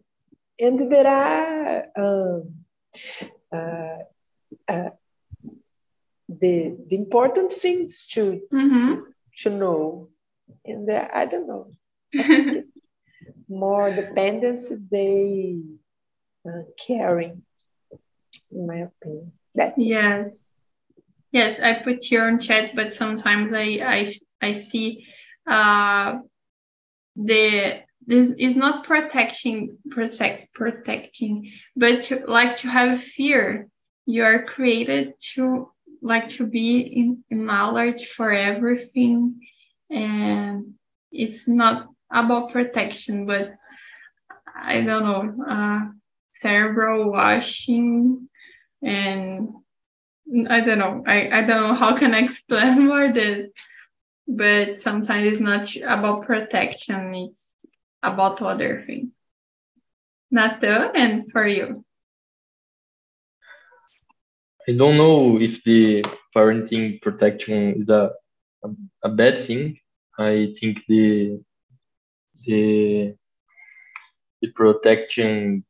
And 0.59 0.91
there 0.91 1.07
are 1.07 1.85
um, 1.97 2.55
uh, 3.51 3.97
uh, 4.67 4.89
the, 6.29 6.77
the 6.87 6.95
important 6.95 7.51
things 7.51 8.07
to, 8.13 8.41
mm-hmm. 8.51 8.87
to, 8.87 9.07
to, 9.41 9.49
know. 9.49 10.09
And 10.63 10.89
uh, 10.89 11.07
I 11.13 11.25
don't 11.25 11.47
know. 11.47 11.71
more 13.47 13.91
dependence 13.91 14.71
they 14.91 15.61
uh, 16.47 16.63
caring, 16.79 17.43
in 18.51 18.67
my 18.67 18.87
opinion. 18.89 19.31
That's 19.53 19.77
yes. 19.77 20.33
It. 20.33 20.39
Yes, 21.31 21.59
I 21.59 21.83
put 21.83 22.03
here 22.03 22.23
on 22.25 22.39
chat, 22.39 22.75
but 22.75 22.93
sometimes 22.93 23.53
I 23.53 23.79
I, 23.83 24.11
I 24.41 24.51
see 24.53 25.05
uh, 25.47 26.19
the 27.15 27.81
this 28.07 28.29
is 28.37 28.55
not 28.55 28.83
protecting 28.83 29.77
protect 29.89 30.53
protecting, 30.53 31.51
but 31.75 32.03
to, 32.03 32.23
like 32.27 32.55
to 32.57 32.67
have 32.69 33.03
fear. 33.03 33.67
You 34.05 34.23
are 34.23 34.45
created 34.45 35.13
to 35.33 35.71
like 36.01 36.27
to 36.27 36.45
be 36.45 36.79
in, 36.79 37.23
in 37.29 37.45
knowledge 37.45 38.05
for 38.05 38.31
everything, 38.31 39.41
and 39.89 40.75
it's 41.11 41.47
not 41.47 41.87
about 42.11 42.51
protection, 42.51 43.25
but 43.25 43.55
I 44.55 44.81
don't 44.81 45.03
know, 45.03 45.45
uh, 45.45 45.91
cerebral 46.33 47.11
washing 47.11 48.29
and 48.83 49.49
I 50.49 50.61
don't 50.61 50.79
know. 50.79 51.03
I, 51.05 51.29
I 51.29 51.41
don't 51.41 51.61
know 51.61 51.73
how 51.75 51.95
can 51.95 52.13
I 52.13 52.19
explain 52.19 52.85
more 52.87 53.13
this, 53.13 53.49
but 54.27 54.81
sometimes 54.81 55.27
it's 55.27 55.39
not 55.39 55.75
about 55.83 56.25
protection, 56.25 57.13
it's 57.15 57.53
about 58.01 58.41
other 58.41 58.83
things. 58.85 59.11
Nathan, 60.31 60.91
and 60.95 61.31
for 61.31 61.47
you. 61.47 61.85
I 64.67 64.71
don't 64.71 64.97
know 64.97 65.39
if 65.39 65.63
the 65.63 66.03
parenting 66.35 66.99
protection 67.01 67.81
is 67.81 67.89
a, 67.89 68.11
a, 68.63 68.69
a 69.03 69.09
bad 69.09 69.45
thing. 69.45 69.77
I 70.17 70.53
think 70.59 70.81
the 70.87 71.39
the 72.45 73.15
the 74.41 74.51
protection 74.51 75.63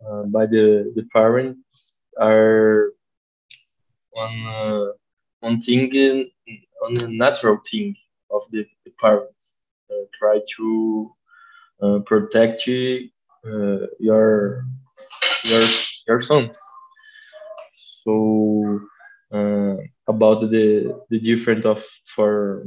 uh, 0.00 0.22
by 0.24 0.46
the 0.46 0.92
the 0.96 1.04
parents 1.12 1.98
are 2.18 2.92
one 4.12 4.46
uh, 4.46 4.86
one 5.40 5.60
thing 5.60 5.90
in, 5.94 6.30
on 6.84 6.92
a 7.04 7.08
natural 7.08 7.58
thing 7.70 7.94
of 8.30 8.42
the, 8.52 8.64
the 8.84 8.92
parents. 9.00 9.58
Uh, 9.90 10.04
try 10.18 10.38
to 10.56 11.10
uh, 11.82 11.98
protect 12.06 12.66
uh, 12.68 13.86
your 14.00 14.64
your 15.44 15.62
your 16.08 16.20
sons. 16.20 16.58
So 18.04 18.80
uh, 19.32 19.76
about 20.08 20.50
the 20.50 20.94
the 21.10 21.18
different 21.20 21.64
of 21.66 21.82
for 22.14 22.64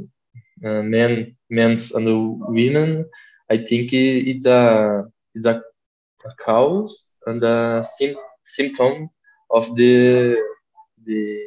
uh, 0.66 0.82
men, 0.84 1.36
men's 1.50 1.92
and 1.92 2.06
women, 2.48 3.06
I 3.52 3.58
think 3.58 3.94
it's 3.94 4.46
a 4.46 5.04
it's 5.36 5.46
a, 5.48 5.62
a 6.26 6.32
cause 6.44 7.06
and 7.28 7.44
a 7.44 7.86
sim- 7.98 8.18
symptom 8.46 9.10
of 9.52 9.76
the 9.76 10.38
the 11.06 11.40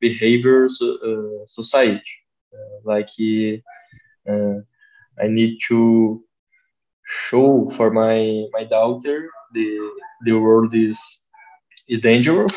behaviors 0.00 0.80
uh, 0.82 1.44
society. 1.46 2.16
Uh, 2.52 2.80
like 2.84 3.08
uh, 4.30 4.54
I 5.22 5.26
need 5.28 5.58
to 5.68 6.22
show 7.06 7.68
for 7.76 7.90
my 7.90 8.44
my 8.52 8.64
daughter 8.64 9.30
the 9.54 9.68
the 10.26 10.32
world 10.32 10.74
is 10.74 10.98
is 11.88 12.00
dangerous, 12.00 12.52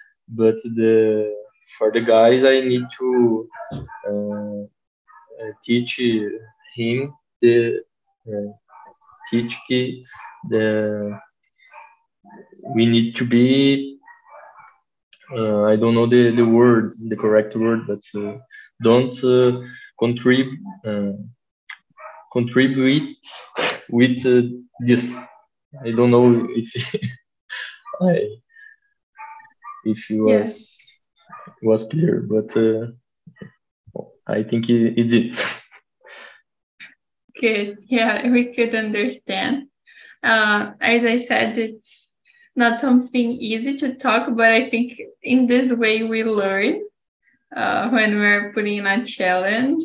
but 0.28 0.56
the 0.64 1.34
for 1.78 1.90
the 1.92 2.00
guys 2.00 2.44
I 2.44 2.60
need 2.60 2.84
to 2.98 3.48
uh, 4.08 4.62
teach 5.64 5.98
him 6.76 7.12
the 7.40 7.80
uh, 8.28 8.50
teach 9.30 9.56
the 10.50 11.18
we 12.74 12.86
need 12.86 13.14
to 13.16 13.24
be 13.24 13.98
uh, 15.36 15.64
I 15.64 15.76
don't 15.76 15.94
know 15.94 16.06
the, 16.06 16.30
the 16.30 16.46
word, 16.46 16.94
the 17.08 17.16
correct 17.16 17.56
word, 17.56 17.86
but 17.86 18.02
uh, 18.14 18.38
don't 18.82 19.14
uh, 19.24 19.60
contribute 19.98 20.58
uh, 20.84 21.12
contribute 22.32 23.16
with 23.88 24.22
this. 24.80 25.14
I 25.84 25.90
don't 25.90 26.10
know 26.10 26.46
if 26.50 26.68
I 28.00 28.28
if 29.84 30.10
it 30.10 30.20
was 30.20 30.30
yes. 30.30 30.78
was 31.62 31.84
clear, 31.84 32.26
but 32.28 32.56
I 34.26 34.42
think 34.42 34.68
it, 34.68 34.98
it 34.98 35.08
did. 35.08 35.36
Good. 37.40 37.78
Yeah, 37.88 38.28
we 38.28 38.54
could 38.54 38.74
understand. 38.74 39.68
Uh, 40.22 40.72
as 40.80 41.04
I 41.04 41.18
said, 41.18 41.58
it's 41.58 42.01
not 42.54 42.80
something 42.80 43.32
easy 43.32 43.76
to 43.76 43.94
talk, 43.94 44.28
but 44.36 44.50
I 44.50 44.68
think 44.68 45.00
in 45.22 45.46
this 45.46 45.72
way 45.72 46.02
we 46.02 46.24
learn 46.24 46.82
uh, 47.54 47.88
when 47.90 48.18
we're 48.18 48.52
putting 48.52 48.78
in 48.78 48.86
a 48.86 49.04
challenge. 49.04 49.82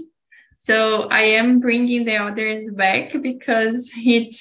So 0.57 1.03
I 1.03 1.22
am 1.22 1.59
bringing 1.59 2.05
the 2.05 2.18
others 2.18 2.70
back 2.72 3.13
because 3.22 3.91
it 3.95 4.36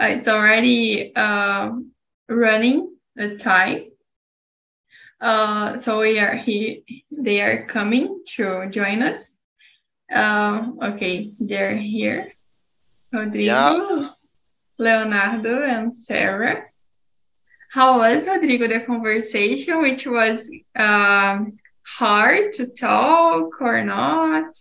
uh, 0.00 0.06
it's 0.06 0.28
already 0.28 1.12
uh, 1.14 1.70
running 2.28 2.94
the 3.16 3.36
time. 3.36 3.86
Uh, 5.20 5.76
so 5.78 6.00
we 6.00 6.18
are 6.18 6.36
here. 6.36 6.78
They 7.10 7.40
are 7.40 7.66
coming 7.66 8.22
to 8.36 8.68
join 8.70 9.02
us. 9.02 9.38
Uh, 10.12 10.70
okay, 10.82 11.32
they're 11.40 11.76
here. 11.76 12.32
Rodrigo, 13.12 13.38
yeah. 13.44 14.08
Leonardo, 14.78 15.62
and 15.64 15.94
Sarah. 15.94 16.64
How 17.78 18.00
was 18.00 18.26
Rodrigo 18.26 18.66
the 18.66 18.80
conversation? 18.80 19.78
Which 19.78 20.04
was 20.04 20.50
um, 20.74 21.60
hard 21.86 22.52
to 22.54 22.66
talk 22.66 23.60
or 23.60 23.84
not? 23.84 24.58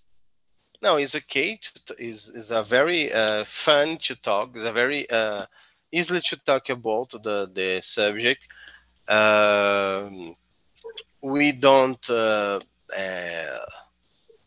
No, 0.83 0.97
it's 0.97 1.15
okay. 1.15 1.57
Is 1.97 2.29
is 2.29 2.51
a 2.51 2.61
very 2.61 3.11
uh, 3.11 3.43
fun 3.45 3.97
to 4.03 4.15
talk. 4.21 4.51
It's 4.53 4.65
a 4.65 4.71
very 4.71 5.09
uh, 5.09 5.47
easily 5.91 6.21
to 6.25 6.37
talk 6.45 6.69
about 6.69 7.09
the 7.09 7.49
the 7.51 7.81
subject. 7.81 8.47
Um, 9.09 10.35
we 11.19 11.53
don't 11.53 12.07
uh, 12.11 12.59
uh, 12.95 13.65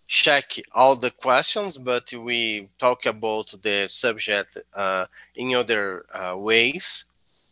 check 0.07 0.47
all 0.73 0.95
the 0.95 1.11
questions, 1.11 1.77
but 1.77 2.13
we 2.13 2.69
talk 2.79 3.07
about 3.07 3.53
the 3.65 3.89
subject 3.89 4.59
uh, 4.77 5.07
in 5.35 5.57
other 5.57 6.07
uh, 6.15 6.37
ways. 6.39 7.10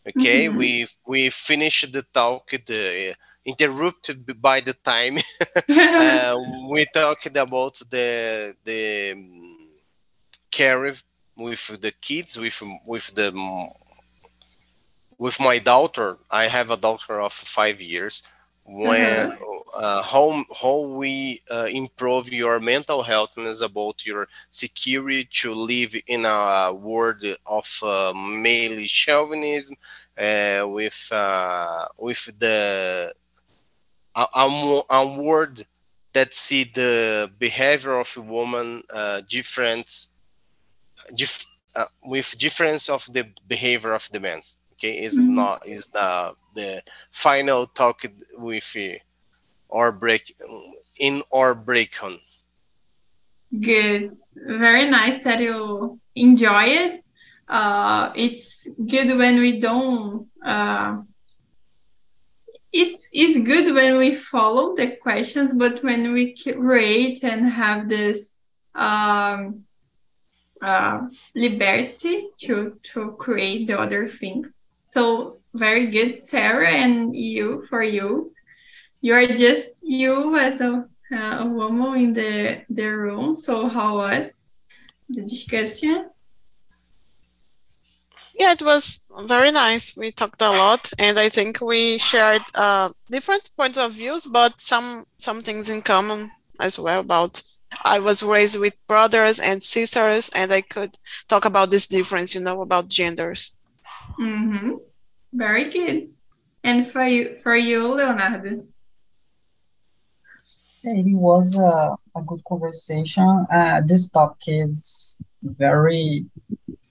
Okay, 0.08 0.48
mm 0.48 0.52
-hmm. 0.52 0.58
we 0.58 0.86
we 1.06 1.30
finish 1.30 1.80
the 1.92 2.02
talk 2.12 2.50
the 2.66 3.14
interrupted 3.44 4.40
by 4.40 4.60
the 4.60 4.74
time. 4.74 5.18
uh, 5.68 6.36
we 6.70 6.86
talked 6.86 7.36
about 7.36 7.78
the 7.90 8.54
the 8.64 9.12
um, 9.12 9.70
care 10.50 10.94
with 11.36 11.80
the 11.80 11.92
kids, 12.00 12.36
with 12.36 12.62
with 12.86 13.14
the 13.14 13.32
with 15.18 15.40
my 15.40 15.58
daughter. 15.58 16.18
I 16.30 16.48
have 16.48 16.70
a 16.70 16.76
daughter 16.76 17.20
of 17.20 17.32
five 17.32 17.80
years. 17.80 18.22
When 18.68 19.30
mm-hmm. 19.30 19.82
uh, 19.82 20.02
how 20.02 20.44
how 20.60 20.80
we 21.00 21.40
uh, 21.50 21.68
improve 21.70 22.32
your 22.32 22.60
mental 22.60 23.02
health 23.02 23.32
is 23.38 23.62
about 23.62 24.04
your 24.04 24.28
security 24.50 25.28
to 25.40 25.54
live 25.54 25.94
in 26.06 26.24
a 26.26 26.72
world 26.74 27.24
of 27.46 27.66
uh, 27.82 28.12
male 28.14 28.78
chauvinism, 28.86 29.76
uh, 30.18 30.66
with 30.68 31.08
uh, 31.12 31.86
with 31.98 32.30
the 32.38 33.14
a, 34.14 34.26
a, 34.34 34.82
a 34.90 35.06
word 35.16 35.66
that 36.12 36.34
see 36.34 36.64
the 36.64 37.30
behavior 37.38 37.98
of 37.98 38.12
a 38.16 38.20
woman 38.20 38.82
uh, 38.94 39.22
different 39.28 40.06
dif, 41.14 41.46
uh, 41.76 41.86
with 42.04 42.36
difference 42.38 42.88
of 42.88 43.04
the 43.12 43.26
behavior 43.48 43.92
of 43.92 44.08
the 44.12 44.20
man 44.20 44.42
okay 44.78 45.04
is 45.04 45.16
mm-hmm. 45.16 45.34
not 45.34 45.66
is 45.66 45.88
the 45.88 46.34
the 46.54 46.82
final 47.12 47.66
talk 47.66 48.04
with 48.36 48.76
uh, 48.76 48.98
or 49.68 49.92
break 49.92 50.34
in 50.98 51.22
or 51.30 51.54
break 51.54 52.02
on 52.02 52.18
good 53.60 54.16
very 54.34 54.88
nice 54.88 55.22
that 55.24 55.40
you 55.40 55.98
enjoy 56.14 56.64
it 56.64 57.04
uh, 57.48 58.12
it's 58.14 58.66
good 58.86 59.16
when 59.16 59.38
we 59.38 59.58
don't 59.58 60.28
uh, 60.44 60.98
it's 62.72 63.08
it's 63.12 63.38
good 63.38 63.74
when 63.74 63.96
we 63.96 64.14
follow 64.14 64.74
the 64.76 64.96
questions, 64.96 65.52
but 65.54 65.82
when 65.82 66.12
we 66.12 66.34
create 66.36 67.22
and 67.24 67.48
have 67.48 67.88
this 67.88 68.34
um, 68.74 69.64
uh, 70.62 71.08
liberty 71.34 72.28
to 72.38 72.78
to 72.82 73.12
create 73.12 73.66
the 73.66 73.78
other 73.78 74.08
things. 74.08 74.52
So 74.90 75.40
very 75.54 75.90
good, 75.90 76.18
Sarah, 76.24 76.70
and 76.70 77.14
you 77.14 77.66
for 77.68 77.82
you. 77.82 78.32
You 79.00 79.14
are 79.14 79.26
just 79.26 79.82
you 79.82 80.36
as 80.38 80.60
a, 80.60 80.88
uh, 81.12 81.38
a 81.40 81.46
woman 81.46 82.00
in 82.00 82.12
the 82.12 82.62
the 82.70 82.86
room. 82.86 83.34
So 83.34 83.68
how 83.68 83.98
was 83.98 84.44
the 85.08 85.22
discussion? 85.22 86.10
Yeah, 88.38 88.52
it 88.52 88.62
was 88.62 89.04
very 89.24 89.50
nice. 89.50 89.96
We 89.96 90.12
talked 90.12 90.40
a 90.42 90.50
lot, 90.50 90.92
and 90.98 91.18
I 91.18 91.28
think 91.28 91.60
we 91.60 91.98
shared 91.98 92.42
uh, 92.54 92.90
different 93.10 93.50
points 93.56 93.78
of 93.78 93.92
views, 93.92 94.26
but 94.26 94.60
some 94.60 95.06
some 95.18 95.42
things 95.42 95.68
in 95.68 95.82
common 95.82 96.30
as 96.60 96.78
well. 96.78 97.00
About 97.00 97.42
I 97.84 97.98
was 97.98 98.22
raised 98.22 98.58
with 98.60 98.74
brothers 98.86 99.40
and 99.40 99.62
sisters, 99.62 100.30
and 100.34 100.52
I 100.52 100.62
could 100.62 100.98
talk 101.28 101.44
about 101.44 101.70
this 101.70 101.88
difference, 101.88 102.34
you 102.34 102.40
know, 102.40 102.62
about 102.62 102.88
genders. 102.88 103.57
Mm-hmm. 104.20 104.72
Very 105.32 105.68
good. 105.70 106.10
And 106.64 106.90
for 106.90 107.04
you, 107.06 107.36
for 107.42 107.56
you, 107.56 107.94
Leonardo. 107.94 108.64
It 110.84 111.16
was 111.16 111.56
a, 111.56 111.96
a 112.16 112.22
good 112.26 112.42
conversation. 112.44 113.46
Uh, 113.52 113.82
this 113.84 114.10
topic 114.10 114.42
is 114.46 115.20
very 115.42 116.26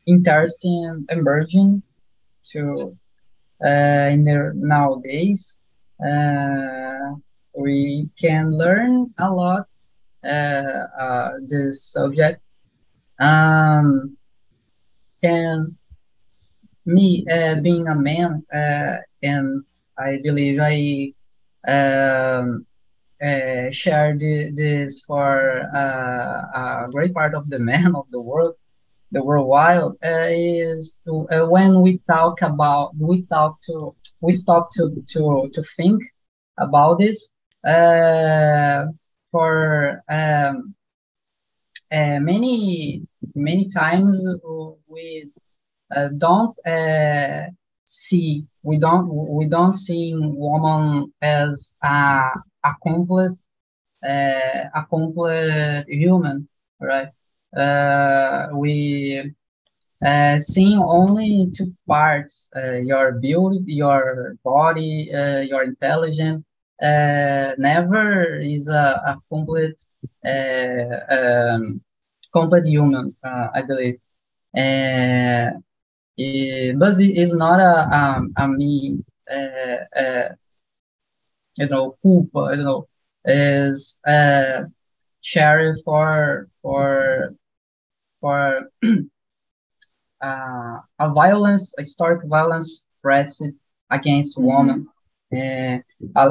interesting 0.05 0.86
and 0.86 1.09
emerging 1.09 1.84
to 2.51 2.97
uh, 3.63 4.07
in 4.13 4.23
the 4.23 4.51
nowadays. 4.55 5.61
Uh, 6.03 7.15
we 7.57 8.09
can 8.19 8.51
learn 8.57 9.13
a 9.17 9.30
lot 9.32 9.67
uh, 10.23 10.86
uh, 10.99 11.32
this 11.45 11.84
subject. 11.84 12.41
Um, 13.19 14.17
and 15.23 15.75
me 16.88 17.26
uh, 17.32 17.56
being 17.62 17.88
a 17.88 17.96
man, 17.96 18.44
uh, 18.54 18.98
and 19.24 19.64
I 19.98 20.20
believe 20.24 20.60
I 20.62 21.14
um, 21.68 22.66
uh, 23.22 23.70
share 23.72 24.18
this 24.18 25.02
for 25.08 25.60
a 25.60 26.88
great 26.92 27.14
part 27.14 27.36
of 27.36 27.50
the 27.50 27.60
men 27.72 27.96
of 27.96 28.06
the 28.12 28.22
world 28.22 28.56
the 29.12 29.24
worldwide 29.24 29.82
uh, 30.04 30.30
is 30.32 31.02
uh, 31.08 31.46
when 31.46 31.82
we 31.82 32.00
talk 32.10 32.42
about 32.42 32.92
we 33.00 33.24
talk 33.24 33.62
to 33.62 33.96
we 34.22 34.32
stop 34.32 34.70
to 34.72 35.04
to 35.08 35.50
to 35.54 35.64
think 35.78 36.02
about 36.58 37.00
this 37.00 37.36
uh, 37.66 38.86
for 39.32 40.04
um, 40.10 40.74
many 41.92 43.02
many 43.36 43.68
times 43.68 44.26
we 44.88 45.30
don't 46.18 46.56
uh, 46.66 47.44
see 47.86 48.46
we 48.64 48.78
don't 48.78 49.08
we 49.38 49.46
don't 49.48 49.76
see 49.76 50.14
woman 50.16 51.12
as 51.22 51.78
a 51.84 52.30
a 52.64 52.72
complete 52.84 53.40
a 54.04 54.86
complete 54.90 55.86
human 55.88 56.48
right? 56.82 57.10
Uh, 57.56 58.48
we 58.54 59.32
uh, 60.06 60.38
seeing 60.38 60.80
only 60.80 61.50
two 61.56 61.74
parts 61.88 62.50
uh, 62.56 62.74
your 62.74 63.14
beauty 63.20 63.60
your 63.68 64.36
body 64.44 65.10
uh, 65.14 65.40
your 65.42 65.64
intelligence. 65.64 66.44
Uh, 66.82 67.52
never 67.58 68.40
is 68.40 68.68
a, 68.70 69.02
a 69.10 69.18
complete 69.30 69.80
uh, 70.26 70.98
um, 71.16 71.82
complete 72.34 72.66
human 72.66 73.16
uh, 73.24 73.48
i 73.54 73.62
believe 73.62 73.98
but 76.80 76.99
is 76.99 77.34
not 77.36 77.59
a 77.59 77.88
um, 77.95 78.34
a 78.38 78.47
me 78.47 78.97
you 81.55 81.68
know 81.68 81.95
culpa 82.01 82.55
you 82.55 82.63
know 82.63 82.88
is 83.26 83.99
uh 84.07 84.63
share 85.22 85.76
for 85.84 86.47
for 86.61 87.34
for 88.22 88.61
uh, 90.22 90.78
a 90.99 91.09
violence, 91.13 91.74
a 91.78 91.82
historic 91.82 92.22
violence 92.28 92.88
threats 93.01 93.41
against 93.89 94.38
women. 94.38 94.88
Uh, 95.34 95.78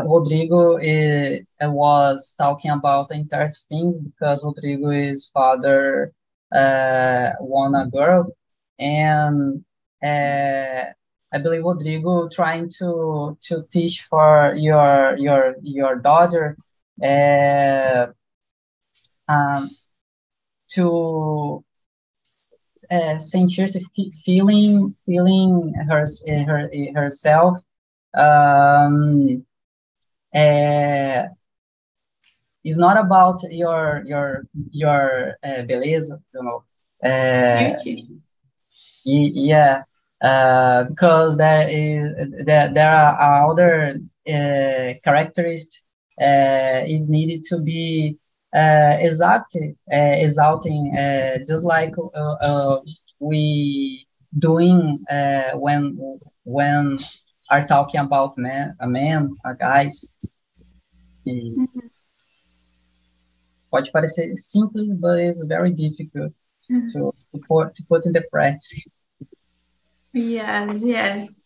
Rodrigo 0.07 0.76
uh, 0.78 1.39
was 1.70 2.34
talking 2.39 2.70
about 2.70 3.09
the 3.09 3.14
entire 3.14 3.49
thing 3.68 3.93
because 4.05 4.45
Rodrigo 4.45 4.91
is 4.91 5.30
father 5.32 6.12
uh, 6.55 7.30
won 7.41 7.74
a 7.74 7.87
girl, 7.89 8.32
and 8.78 9.59
uh, 9.59 9.76
I 10.03 11.38
believe 11.42 11.64
Rodrigo 11.64 12.28
trying 12.28 12.70
to 12.78 13.36
to 13.44 13.66
teach 13.70 14.03
for 14.03 14.55
your 14.57 15.16
your 15.18 15.57
your 15.62 15.97
daughter 15.97 16.57
uh, 17.03 18.07
um, 19.28 19.70
to 20.68 21.64
uh, 22.90 23.18
sentir-se 23.18 23.80
feeling 24.24 24.94
feeling 25.05 25.74
her, 25.88 26.05
her 26.47 26.70
herself 26.94 27.59
um, 28.14 29.44
uh, 30.34 31.24
it's 32.66 32.78
not 32.78 32.99
about 32.99 33.40
your 33.51 34.03
your 34.07 34.47
your 34.70 35.36
uh, 35.44 35.62
beleza, 35.68 36.20
you 36.34 36.42
know. 36.42 36.64
Uh, 37.03 37.76
yeah, 39.07 39.83
uh, 40.23 40.85
because 40.85 41.37
there 41.37 41.69
is 41.69 42.29
there, 42.45 42.73
there 42.73 42.91
are 42.91 43.51
other 43.51 43.99
uh, 44.29 44.95
characteristics 45.05 45.85
uh, 46.21 46.83
is 46.87 47.09
needed 47.09 47.45
to 47.45 47.61
be 47.61 48.19
uh, 48.55 48.97
exalted, 48.99 49.77
uh, 49.93 50.17
exalting, 50.19 50.97
uh, 50.97 51.39
just 51.47 51.65
like 51.65 51.95
uh, 52.15 52.79
we 53.21 54.07
doing 54.39 55.05
uh, 55.11 55.53
when 55.53 56.19
when 56.45 56.99
are 57.51 57.67
talking 57.67 58.01
about 58.01 58.37
men, 58.37 58.75
a 58.81 58.89
man, 58.89 59.37
a 59.45 59.55
guys. 59.55 60.05
E 61.25 61.55
uhum. 61.57 61.69
Pode 63.71 63.91
parecer 63.93 64.37
simples, 64.37 64.89
but 65.01 65.19
it's 65.19 65.45
very 65.45 65.73
difficult 65.75 66.33
to, 66.67 66.89
to, 66.93 67.13
put, 67.49 67.75
to 67.75 67.85
put 67.89 68.07
in 68.07 68.13
the 68.13 68.23
practice. 68.31 68.87
Yes, 70.17 70.83
yes. 70.83 71.41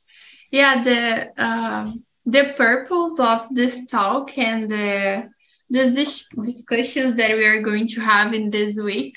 Yeah, 0.53 0.83
the 0.83 1.43
um, 1.43 2.05
the 2.27 2.55
purpose 2.57 3.19
of 3.19 3.49
this 3.55 3.79
talk 3.91 4.37
and 4.39 4.71
the 4.71 5.29
this 5.69 5.95
dis 5.95 6.27
discussions 6.43 7.17
that 7.17 7.37
we 7.37 7.45
are 7.45 7.63
going 7.63 7.89
to 7.89 8.01
have 8.01 8.33
in 8.35 8.51
this 8.51 8.79
week 8.79 9.15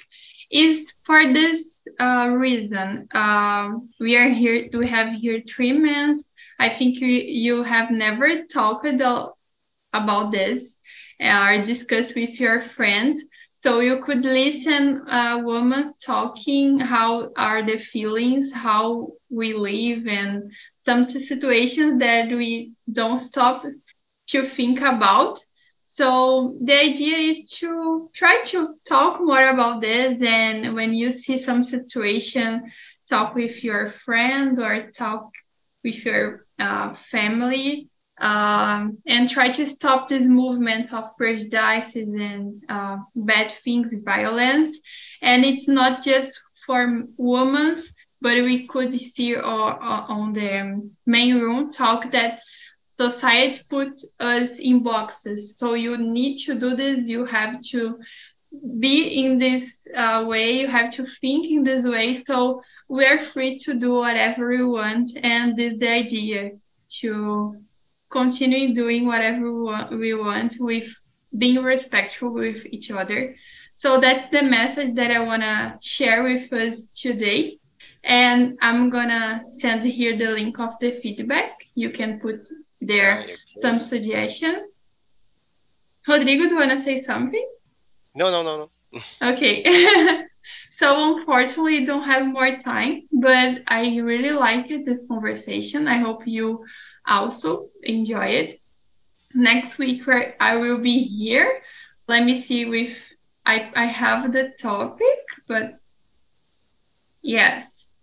is 0.52 0.94
for 1.04 1.34
this 1.34 1.80
uh, 2.00 2.30
reason. 2.32 3.08
Uh, 3.14 3.70
we 4.00 4.16
are 4.18 4.30
here, 4.30 4.70
we 4.74 4.88
have 4.88 5.14
here 5.14 5.42
three 5.48 5.74
men. 5.74 6.20
I 6.60 6.70
think 6.70 7.00
you, 7.00 7.08
you 7.08 7.64
have 7.64 7.92
never 7.92 8.44
talked 8.46 8.88
about 9.94 10.32
this 10.32 10.78
or 11.20 11.64
discussed 11.64 12.16
with 12.16 12.40
your 12.40 12.64
friends. 12.76 13.24
So 13.64 13.80
you 13.80 14.02
could 14.04 14.26
listen 14.26 15.08
uh, 15.08 15.40
women 15.42 15.94
talking, 16.06 16.80
how 16.80 17.30
are 17.38 17.66
the 17.66 17.78
feelings, 17.78 18.52
how 18.52 19.14
we 19.30 19.54
live, 19.54 20.06
and 20.06 20.52
some 20.76 21.10
situations 21.10 21.98
that 22.00 22.28
we 22.28 22.74
don't 22.92 23.20
stop 23.20 23.64
to 24.28 24.44
think 24.44 24.82
about. 24.82 25.40
So 25.82 26.58
the 26.62 26.78
idea 26.78 27.18
is 27.32 27.52
to 27.62 28.10
try 28.14 28.42
to 28.48 28.76
talk 28.86 29.22
more 29.22 29.48
about 29.48 29.80
this, 29.80 30.22
and 30.22 30.76
when 30.76 30.94
you 30.94 31.10
see 31.10 31.38
some 31.38 31.64
situation, 31.64 32.70
talk 33.10 33.34
with 33.34 33.64
your 33.64 33.92
friend 33.92 34.60
or 34.60 34.92
talk 34.92 35.32
with 35.86 36.04
your 36.04 36.46
uh, 36.60 36.92
family 36.92 37.88
um, 38.24 39.00
and 39.06 39.30
try 39.30 39.50
to 39.50 39.66
stop 39.66 40.08
this 40.08 40.28
movement 40.28 40.94
of 40.94 41.16
prejudices 41.18 42.08
and 42.08 42.64
uh, 42.70 42.98
bad 43.14 43.52
things, 43.52 43.94
violence. 43.96 44.80
And 45.22 45.44
it's 45.44 45.68
not 45.68 46.02
just 46.02 46.42
for 46.66 47.04
women, 47.18 47.76
but 48.22 48.38
we 48.38 48.66
could 48.66 48.94
see 48.94 49.36
uh, 49.36 49.42
uh, 49.42 50.06
on 50.08 50.32
the 50.32 50.90
main 51.06 51.40
room 51.40 51.70
talk 51.70 52.12
that 52.12 52.40
society 52.98 53.60
put 53.70 54.02
us 54.22 54.58
in 54.58 54.84
boxes. 54.84 55.58
So 55.58 55.74
you 55.74 55.98
need 55.98 56.38
to 56.46 56.56
do 56.56 56.78
this, 56.78 57.06
you 57.08 57.26
have 57.26 57.62
to 57.72 58.00
be 58.80 59.26
in 59.26 59.38
this 59.38 59.86
uh, 59.94 60.24
way, 60.26 60.62
you 60.62 60.68
have 60.68 60.94
to 60.94 61.06
think 61.06 61.48
in 61.48 61.66
this 61.66 61.86
way. 61.86 62.16
So 62.16 62.62
we're 62.88 63.22
free 63.22 63.58
to 63.66 63.74
do 63.74 63.96
whatever 63.96 64.48
we 64.48 64.64
want. 64.64 65.12
And 65.22 65.58
this 65.58 65.74
is 65.74 65.80
the 65.80 65.90
idea 65.90 66.52
to 67.02 67.58
continue 68.14 68.74
doing 68.74 69.08
whatever 69.08 69.48
we 70.04 70.14
want 70.14 70.56
with 70.60 70.90
being 71.36 71.64
respectful 71.64 72.30
with 72.30 72.66
each 72.68 72.92
other. 72.92 73.36
So 73.76 74.00
that's 74.00 74.30
the 74.32 74.44
message 74.44 74.94
that 74.96 75.12
I 75.12 75.20
want 75.20 75.42
to 75.42 75.78
share 75.82 76.24
with 76.24 76.54
us 76.54 76.90
today. 76.96 77.60
And 78.04 78.58
I'm 78.62 78.90
going 78.90 79.10
to 79.10 79.42
send 79.58 79.84
here 79.84 80.16
the 80.16 80.30
link 80.40 80.60
of 80.60 80.78
the 80.80 81.00
feedback. 81.02 81.52
You 81.74 81.90
can 81.90 82.20
put 82.20 82.48
there 82.80 83.22
okay. 83.24 83.36
some 83.64 83.80
suggestions. 83.80 84.82
Rodrigo, 86.08 86.44
do 86.44 86.50
you 86.50 86.60
want 86.60 86.72
to 86.72 86.80
say 86.80 86.98
something? 87.00 87.48
No, 88.14 88.30
no, 88.30 88.44
no, 88.44 88.54
no. 88.62 89.02
okay. 89.32 89.56
so 90.70 91.18
unfortunately, 91.18 91.86
don't 91.86 92.04
have 92.04 92.28
more 92.28 92.56
time, 92.58 93.08
but 93.12 93.64
I 93.68 93.98
really 93.98 94.32
liked 94.32 94.72
this 94.86 95.06
conversation. 95.08 95.88
I 95.88 95.98
hope 95.98 96.28
you 96.28 96.66
also 97.08 97.70
enjoy 97.84 98.28
it. 98.28 98.62
Next 99.34 99.78
week 99.78 100.06
where 100.06 100.36
I 100.40 100.58
will 100.58 100.78
be 100.78 101.04
here. 101.04 101.62
Let 102.08 102.24
me 102.24 102.42
see 102.42 102.62
if 102.64 103.00
I, 103.46 103.72
I 103.76 103.86
have 103.86 104.32
the 104.32 104.54
topic, 104.60 105.20
but 105.48 105.80
yes. 107.22 107.94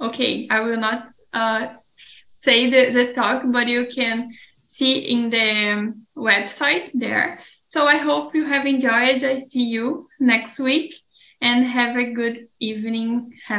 Okay, 0.00 0.48
I 0.50 0.60
will 0.60 0.76
not 0.78 1.08
uh, 1.32 1.74
say 2.28 2.70
the, 2.70 2.92
the 2.92 3.12
talk, 3.12 3.42
but 3.46 3.68
you 3.68 3.86
can 3.94 4.32
see 4.62 4.98
in 4.98 5.30
the 5.30 5.94
website 6.16 6.90
there. 6.94 7.40
So 7.68 7.86
I 7.86 7.96
hope 7.96 8.34
you 8.34 8.44
have 8.44 8.66
enjoyed. 8.66 9.22
I 9.24 9.38
see 9.38 9.64
you 9.64 10.08
next 10.20 10.58
week 10.58 10.94
and 11.40 11.66
have 11.66 11.96
a 11.96 12.12
good 12.12 12.48
evening. 12.58 13.32
Have 13.46 13.52